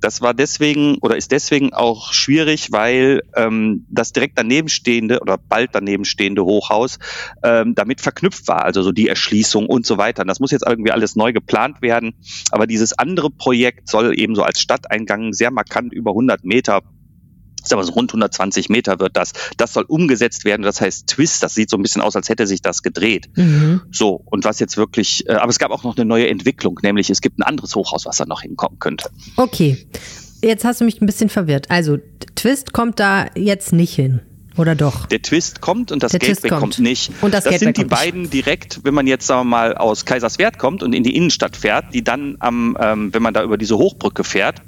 [0.00, 5.38] Das war deswegen oder ist deswegen auch schwierig, weil ähm, das direkt daneben stehende oder
[5.38, 6.98] bald daneben stehende Hochhaus
[7.42, 10.22] ähm, damit verknüpft war, also so die Erschließung und so weiter.
[10.22, 12.14] Und das muss jetzt irgendwie alles neu geplant werden.
[12.50, 16.82] Aber dieses andere Projekt soll eben so als Stadteingang sehr markant über 100 Meter
[17.68, 19.32] sag mal so rund 120 Meter wird das.
[19.56, 20.62] Das soll umgesetzt werden.
[20.62, 21.42] Das heißt Twist.
[21.42, 23.28] Das sieht so ein bisschen aus, als hätte sich das gedreht.
[23.36, 23.82] Mhm.
[23.90, 24.22] So.
[24.24, 27.20] Und was jetzt wirklich, äh, aber es gab auch noch eine neue Entwicklung, nämlich es
[27.20, 29.10] gibt ein anderes Hochhaus, was da noch hinkommen könnte.
[29.36, 29.86] Okay.
[30.42, 31.70] Jetzt hast du mich ein bisschen verwirrt.
[31.70, 31.98] Also
[32.34, 34.20] Twist kommt da jetzt nicht hin.
[34.56, 35.06] Oder doch?
[35.06, 36.60] Der Twist kommt und das Der Gateway kommt.
[36.60, 36.78] kommt.
[36.78, 37.10] nicht.
[37.20, 40.58] Und das, das sind die beiden direkt, wenn man jetzt sagen wir mal aus Kaiserswerth
[40.58, 43.76] kommt und in die Innenstadt fährt, die dann am, ähm, wenn man da über diese
[43.76, 44.62] Hochbrücke fährt,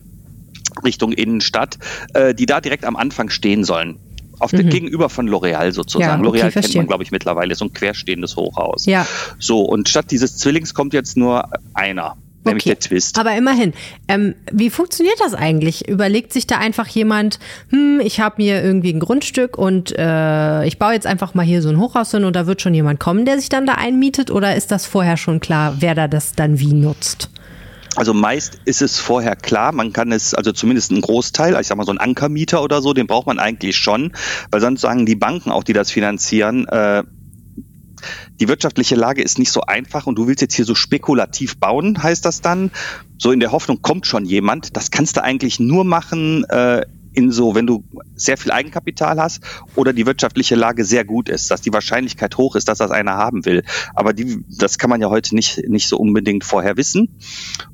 [0.84, 1.78] Richtung Innenstadt,
[2.14, 3.98] äh, die da direkt am Anfang stehen sollen.
[4.38, 4.68] Auf mhm.
[4.68, 6.22] Gegenüber von L'Oreal sozusagen.
[6.22, 8.86] Ja, okay, L'Oreal kennt man, glaube ich, mittlerweile, so ein querstehendes Hochhaus.
[8.86, 9.06] Ja.
[9.38, 12.16] So, und statt dieses Zwillings kommt jetzt nur einer.
[12.44, 12.70] Nämlich okay.
[12.70, 13.18] der Twist.
[13.18, 13.72] Aber immerhin,
[14.06, 15.88] ähm, wie funktioniert das eigentlich?
[15.88, 17.40] Überlegt sich da einfach jemand,
[17.70, 21.62] hm, ich habe mir irgendwie ein Grundstück und äh, ich baue jetzt einfach mal hier
[21.62, 24.30] so ein Hochhaus hin und da wird schon jemand kommen, der sich dann da einmietet?
[24.30, 27.28] Oder ist das vorher schon klar, wer da das dann wie nutzt?
[27.98, 31.76] Also meist ist es vorher klar, man kann es, also zumindest ein Großteil, ich sag
[31.76, 34.12] mal so ein Ankermieter oder so, den braucht man eigentlich schon,
[34.52, 37.02] weil sonst sagen die Banken auch, die das finanzieren, äh,
[38.38, 42.00] die wirtschaftliche Lage ist nicht so einfach und du willst jetzt hier so spekulativ bauen,
[42.00, 42.70] heißt das dann.
[43.18, 44.76] So in der Hoffnung kommt schon jemand.
[44.76, 46.86] Das kannst du eigentlich nur machen äh,
[47.18, 47.82] in so, wenn du
[48.14, 49.42] sehr viel Eigenkapital hast
[49.74, 53.14] oder die wirtschaftliche Lage sehr gut ist, dass die Wahrscheinlichkeit hoch ist, dass das einer
[53.14, 53.64] haben will.
[53.92, 57.18] Aber die, das kann man ja heute nicht, nicht so unbedingt vorher wissen.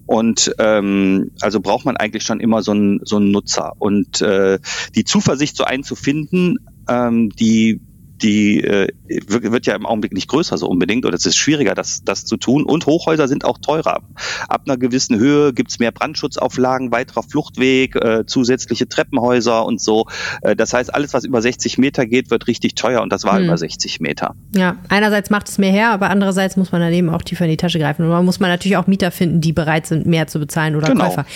[0.06, 3.74] Und ähm, also braucht man eigentlich schon immer so einen, so einen Nutzer.
[3.78, 4.58] Und äh,
[4.94, 6.56] die Zuversicht, so einen zu finden,
[6.88, 7.82] ähm, die
[8.24, 12.04] die äh, wird ja im Augenblick nicht größer so unbedingt oder es ist schwieriger, das,
[12.04, 12.64] das zu tun.
[12.64, 14.00] Und Hochhäuser sind auch teurer.
[14.48, 20.06] Ab einer gewissen Höhe gibt's mehr Brandschutzauflagen, weiterer Fluchtweg, äh, zusätzliche Treppenhäuser und so.
[20.40, 23.36] Äh, das heißt, alles, was über 60 Meter geht, wird richtig teuer und das war
[23.36, 23.44] hm.
[23.44, 24.34] über 60 Meter.
[24.56, 27.58] Ja, einerseits macht es mehr her, aber andererseits muss man daneben auch tiefer in die
[27.58, 28.04] Tasche greifen.
[28.04, 30.88] Und man muss man natürlich auch Mieter finden, die bereit sind, mehr zu bezahlen oder
[30.88, 31.08] genau.
[31.08, 31.26] Käufer.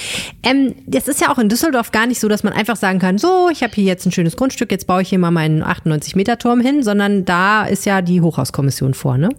[0.43, 3.19] Ähm, das ist ja auch in Düsseldorf gar nicht so, dass man einfach sagen kann,
[3.19, 6.17] so, ich habe hier jetzt ein schönes Grundstück, jetzt baue ich hier mal meinen 98
[6.17, 9.31] Meter Turm hin, sondern da ist ja die Hochhauskommission vor, ne?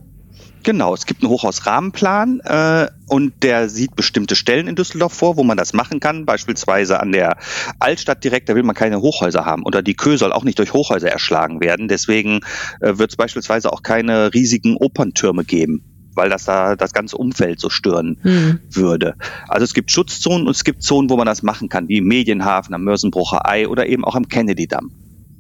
[0.64, 5.44] Genau, es gibt einen Hochhausrahmenplan äh, und der sieht bestimmte Stellen in Düsseldorf vor, wo
[5.44, 6.26] man das machen kann.
[6.26, 7.38] Beispielsweise an der
[7.80, 9.64] Altstadt direkt, da will man keine Hochhäuser haben.
[9.64, 11.88] Oder die Kö soll auch nicht durch Hochhäuser erschlagen werden.
[11.88, 12.42] Deswegen
[12.82, 15.84] äh, wird es beispielsweise auch keine riesigen Operntürme geben
[16.16, 18.60] weil das da das ganze Umfeld so stören mhm.
[18.70, 19.16] würde.
[19.48, 22.06] Also es gibt Schutzzonen und es gibt Zonen, wo man das machen kann, wie im
[22.06, 24.92] Medienhafen, am Mörsenbrucher Ei oder eben auch am Kennedy-Damm.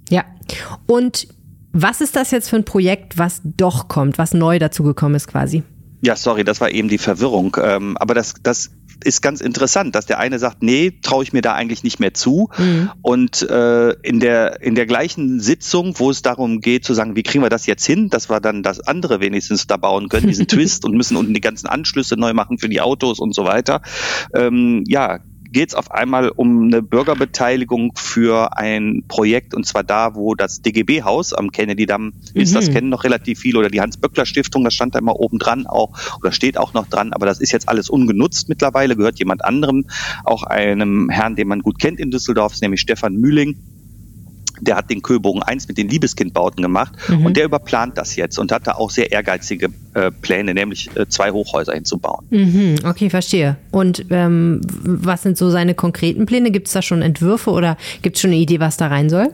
[0.09, 0.23] Ja,
[0.87, 1.27] und
[1.71, 5.63] was ist das jetzt für ein Projekt, was doch kommt, was neu dazugekommen ist quasi?
[6.01, 7.57] Ja, sorry, das war eben die Verwirrung.
[7.61, 8.71] Ähm, aber das, das
[9.03, 12.13] ist ganz interessant, dass der eine sagt, nee, traue ich mir da eigentlich nicht mehr
[12.13, 12.49] zu.
[12.57, 12.89] Mhm.
[13.01, 17.23] Und äh, in der in der gleichen Sitzung, wo es darum geht zu sagen, wie
[17.23, 20.47] kriegen wir das jetzt hin, dass wir dann das andere wenigstens da bauen können, diesen
[20.49, 23.81] Twist und müssen unten die ganzen Anschlüsse neu machen für die Autos und so weiter.
[24.33, 25.19] Ähm, ja,
[25.51, 30.61] geht es auf einmal um eine Bürgerbeteiligung für ein Projekt und zwar da, wo das
[30.61, 32.51] DGB-Haus am Kennedy-Damm ist.
[32.51, 32.55] Mhm.
[32.55, 35.93] Das kennen noch relativ viele oder die Hans-Böckler-Stiftung, das stand da immer oben dran auch
[36.19, 39.85] oder steht auch noch dran, aber das ist jetzt alles ungenutzt mittlerweile, gehört jemand anderem,
[40.23, 43.57] auch einem Herrn, den man gut kennt in Düsseldorf, nämlich Stefan Mühling
[44.61, 47.25] der hat den Köbogen 1 mit den Liebeskindbauten gemacht mhm.
[47.25, 51.07] und der überplant das jetzt und hat da auch sehr ehrgeizige äh, Pläne, nämlich äh,
[51.07, 52.25] zwei Hochhäuser hinzubauen.
[52.29, 53.57] Mhm, okay, verstehe.
[53.71, 56.51] Und ähm, was sind so seine konkreten Pläne?
[56.51, 59.29] Gibt es da schon Entwürfe oder gibt es schon eine Idee, was da rein soll?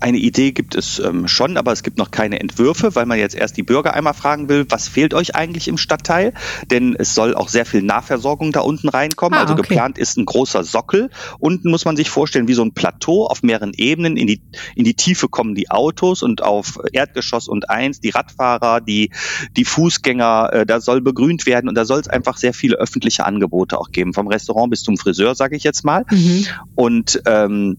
[0.00, 3.34] Eine Idee gibt es ähm, schon, aber es gibt noch keine Entwürfe, weil man jetzt
[3.34, 6.32] erst die Bürger einmal fragen will, was fehlt euch eigentlich im Stadtteil?
[6.70, 9.38] Denn es soll auch sehr viel Nahversorgung da unten reinkommen.
[9.38, 9.62] Ah, also okay.
[9.62, 11.10] geplant ist ein großer Sockel.
[11.38, 14.16] Unten muss man sich vorstellen wie so ein Plateau auf mehreren Ebenen.
[14.16, 14.40] In die,
[14.74, 19.10] in die Tiefe kommen die Autos und auf Erdgeschoss und eins die Radfahrer, die,
[19.56, 20.50] die Fußgänger.
[20.52, 23.90] Äh, da soll begrünt werden und da soll es einfach sehr viele öffentliche Angebote auch
[23.90, 24.14] geben.
[24.14, 26.04] Vom Restaurant bis zum Friseur, sage ich jetzt mal.
[26.10, 26.46] Mhm.
[26.74, 27.76] Und ähm,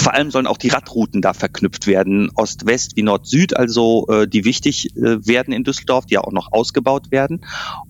[0.00, 4.44] vor allem sollen auch die Radrouten da verknüpft werden, Ost-West wie Nord-Süd, also äh, die
[4.44, 7.44] wichtig äh, werden in Düsseldorf, die ja auch noch ausgebaut werden.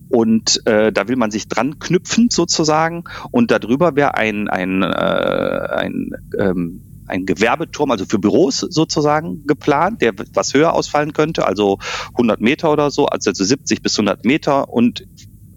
[0.08, 3.04] und äh, da will man sich dran knüpfen sozusagen.
[3.30, 10.00] Und darüber wäre ein, ein, äh, ein ähm, ein Gewerbeturm, also für Büros sozusagen geplant,
[10.02, 11.78] der was höher ausfallen könnte, also
[12.12, 14.70] 100 Meter oder so, also 70 bis 100 Meter.
[14.70, 15.06] Und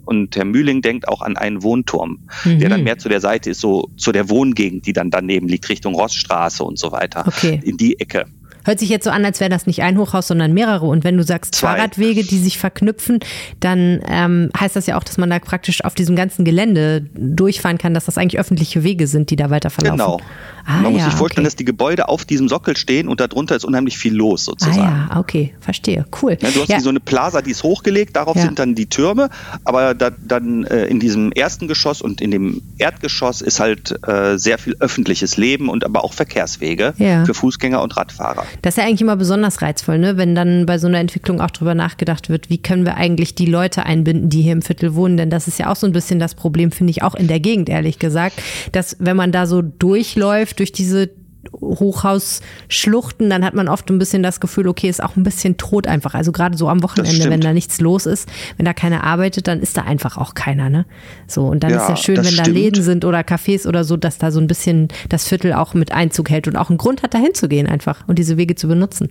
[0.07, 2.59] und Herr Mühling denkt auch an einen Wohnturm, mhm.
[2.59, 5.69] der dann mehr zu der Seite ist, so zu der Wohngegend, die dann daneben liegt,
[5.69, 7.25] Richtung Rossstraße und so weiter.
[7.27, 7.59] Okay.
[7.63, 8.25] In die Ecke.
[8.67, 10.87] Hört sich jetzt so an, als wäre das nicht ein Hochhaus, sondern mehrere.
[10.87, 11.69] Und wenn du sagst Zwei.
[11.69, 13.21] Fahrradwege, die sich verknüpfen,
[13.61, 17.77] dann ähm, heißt das ja auch, dass man da praktisch auf diesem ganzen Gelände durchfahren
[17.77, 19.97] kann, dass das eigentlich öffentliche Wege sind, die da weiter verlaufen.
[19.97, 20.19] Genau.
[20.65, 21.47] Ah, man muss sich vorstellen, okay.
[21.47, 24.81] dass die Gebäude auf diesem Sockel stehen und darunter ist unheimlich viel los sozusagen.
[24.81, 26.05] Ah ja, okay, verstehe.
[26.21, 26.37] Cool.
[26.41, 26.81] Ja, du hast ja.
[26.81, 28.41] so eine Plaza, die ist hochgelegt, darauf ja.
[28.41, 29.29] sind dann die Türme,
[29.63, 34.37] aber da, dann äh, in diesem ersten Geschoss und in dem Erdgeschoss ist halt äh,
[34.37, 38.45] sehr viel öffentliches Leben und aber auch Verkehrswege für Fußgänger und Radfahrer.
[38.61, 40.17] Das ist ja eigentlich immer besonders reizvoll, ne?
[40.17, 43.45] wenn dann bei so einer Entwicklung auch drüber nachgedacht wird, wie können wir eigentlich die
[43.45, 46.19] Leute einbinden, die hier im Viertel wohnen, denn das ist ja auch so ein bisschen
[46.19, 48.41] das Problem, finde ich, auch in der Gegend, ehrlich gesagt,
[48.71, 51.09] dass wenn man da so durchläuft, durch diese
[51.53, 55.87] Hochhausschluchten, dann hat man oft ein bisschen das Gefühl, okay, ist auch ein bisschen tot
[55.87, 56.13] einfach.
[56.13, 59.61] Also gerade so am Wochenende, wenn da nichts los ist, wenn da keiner arbeitet, dann
[59.61, 60.85] ist da einfach auch keiner, ne?
[61.27, 62.47] So, und dann ja, ist ja schön, wenn stimmt.
[62.47, 65.73] da Läden sind oder Cafés oder so, dass da so ein bisschen das Viertel auch
[65.73, 68.67] mit Einzug hält und auch einen Grund hat, da hinzugehen einfach und diese Wege zu
[68.67, 69.09] benutzen.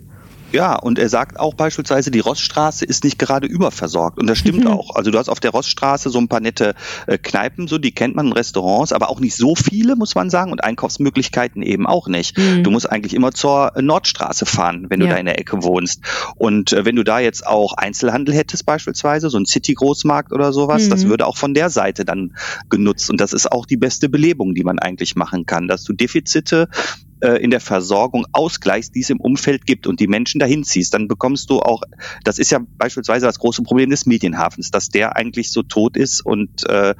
[0.57, 4.18] Ja, und er sagt auch beispielsweise, die Rossstraße ist nicht gerade überversorgt.
[4.18, 4.70] Und das stimmt mhm.
[4.70, 4.94] auch.
[4.94, 6.74] Also du hast auf der Rossstraße so ein paar nette
[7.07, 10.52] äh, Kneipen, so die kennt man, Restaurants, aber auch nicht so viele, muss man sagen,
[10.52, 12.38] und Einkaufsmöglichkeiten eben auch nicht.
[12.38, 12.64] Mhm.
[12.64, 15.12] Du musst eigentlich immer zur Nordstraße fahren, wenn du ja.
[15.12, 16.00] da in der Ecke wohnst.
[16.36, 20.86] Und äh, wenn du da jetzt auch Einzelhandel hättest beispielsweise, so ein City-Großmarkt oder sowas,
[20.86, 20.90] mhm.
[20.90, 22.34] das würde auch von der Seite dann
[22.70, 23.11] genutzt.
[23.11, 26.70] Und das ist auch die beste Belebung, die man eigentlich machen kann, dass du Defizite
[27.20, 30.94] äh, in der Versorgung ausgleichst, die es im Umfeld gibt und die Menschen dahin ziehst,
[30.94, 31.82] dann bekommst du auch,
[32.24, 36.24] das ist ja beispielsweise das große Problem des Medienhafens, dass der eigentlich so tot ist
[36.24, 36.94] und äh,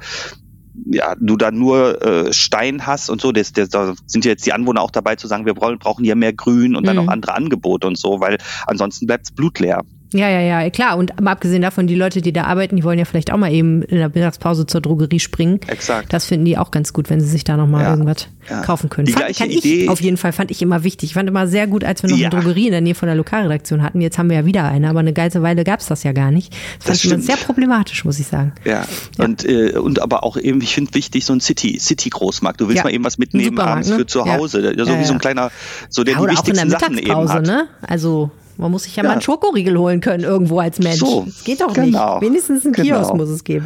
[0.85, 4.53] ja, du da nur äh, Stein hast und so, das, das, da sind jetzt die
[4.53, 7.03] Anwohner auch dabei zu sagen, wir brauchen, brauchen hier mehr Grün und dann mhm.
[7.03, 8.37] auch andere Angebote und so, weil
[8.67, 9.83] ansonsten bleibt es blutleer.
[10.13, 10.97] Ja, ja, ja, klar.
[10.97, 13.51] Und mal abgesehen davon, die Leute, die da arbeiten, die wollen ja vielleicht auch mal
[13.51, 15.59] eben in der Mittagspause zur Drogerie springen.
[15.67, 16.13] Exakt.
[16.13, 17.89] Das finden die auch ganz gut, wenn sie sich da nochmal ja.
[17.91, 18.61] irgendwas ja.
[18.61, 19.07] kaufen können.
[19.07, 19.83] Die fand, gleiche Idee.
[19.83, 21.09] Ich, auf jeden Fall fand ich immer wichtig.
[21.09, 22.29] Ich fand immer sehr gut, als wir noch ja.
[22.29, 23.99] eine Drogerie in der Nähe von der Lokalredaktion hatten.
[23.99, 26.31] Jetzt haben wir ja wieder eine, aber eine ganze Weile gab es das ja gar
[26.31, 26.53] nicht.
[26.79, 28.53] Das, das fand ich sehr problematisch, muss ich sagen.
[28.63, 28.85] Ja,
[29.17, 29.25] ja.
[29.25, 32.61] Und, äh, und aber auch eben, ich finde wichtig, so ein City, City-Großmarkt.
[32.61, 33.97] Du willst mal eben was mitnehmen abends ne?
[33.97, 34.73] für zu Hause.
[34.77, 34.85] Ja.
[34.85, 35.51] So wie so ein kleiner,
[35.89, 37.45] so der die wichtigsten Sachen eben hat.
[37.45, 37.67] Ne?
[37.81, 39.09] Also man muss sich ja, ja.
[39.09, 40.97] mal einen Schokoriegel holen können irgendwo als Mensch.
[40.97, 42.19] So, das geht doch genau.
[42.19, 42.29] nicht.
[42.29, 42.99] Wenigstens ein genau.
[42.99, 43.65] Kiosk muss es geben.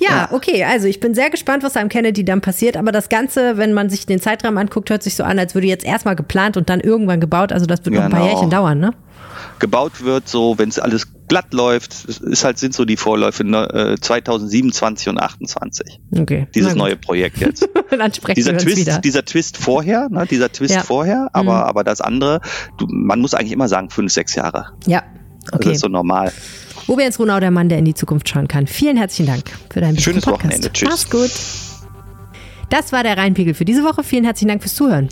[0.00, 0.64] Ja, ja, okay.
[0.64, 2.76] Also ich bin sehr gespannt, was am Kennedy dann passiert.
[2.76, 5.66] Aber das Ganze, wenn man sich den Zeitraum anguckt, hört sich so an, als würde
[5.66, 7.52] jetzt erstmal geplant und dann irgendwann gebaut.
[7.52, 7.98] Also das wird genau.
[7.98, 8.32] noch ein paar genau.
[8.32, 8.92] Jährchen dauern, ne?
[9.58, 13.96] gebaut wird, so wenn es alles glatt läuft, ist halt sind so die Vorläufe ne,
[13.98, 15.98] 2027 und 28.
[16.14, 16.46] Okay.
[16.54, 17.66] Dieses neue Projekt jetzt.
[17.90, 18.98] Dann sprechen dieser wir Twist, wieder.
[18.98, 20.82] dieser Twist vorher, ne, dieser Twist ja.
[20.82, 21.68] vorher, aber mhm.
[21.70, 22.42] aber das andere,
[22.76, 24.72] du, man muss eigentlich immer sagen fünf, sechs Jahre.
[24.86, 25.04] Ja.
[25.50, 25.64] Okay.
[25.64, 26.32] Das ist so normal.
[26.98, 28.66] Jens Runau, der Mann, der in die Zukunft schauen kann.
[28.66, 30.44] Vielen herzlichen Dank für dein Schönes Podcast.
[30.44, 30.70] Wochenende.
[30.70, 30.88] Tschüss.
[30.90, 31.30] Mach's gut.
[32.68, 34.04] Das war der Rheinpegel für diese Woche.
[34.04, 35.08] Vielen herzlichen Dank fürs Zuhören.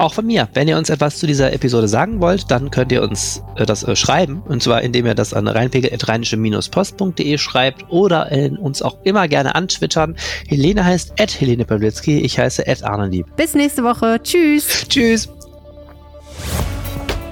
[0.00, 0.48] Auch von mir.
[0.54, 3.82] Wenn ihr uns etwas zu dieser Episode sagen wollt, dann könnt ihr uns äh, das
[3.82, 4.42] äh, schreiben.
[4.48, 10.16] Und zwar, indem ihr das an reinpegel.rheinische-post.de schreibt oder äh, uns auch immer gerne antwittern.
[10.48, 12.20] Helene heißt at Helene Pawlitzki.
[12.20, 13.26] Ich heiße at Arnelieb.
[13.36, 14.18] Bis nächste Woche.
[14.22, 14.86] Tschüss.
[14.88, 15.28] Tschüss.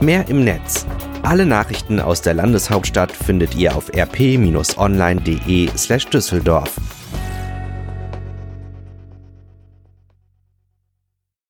[0.03, 0.85] Mehr im Netz.
[1.23, 6.77] Alle Nachrichten aus der Landeshauptstadt findet ihr auf rp-online.de slash Düsseldorf.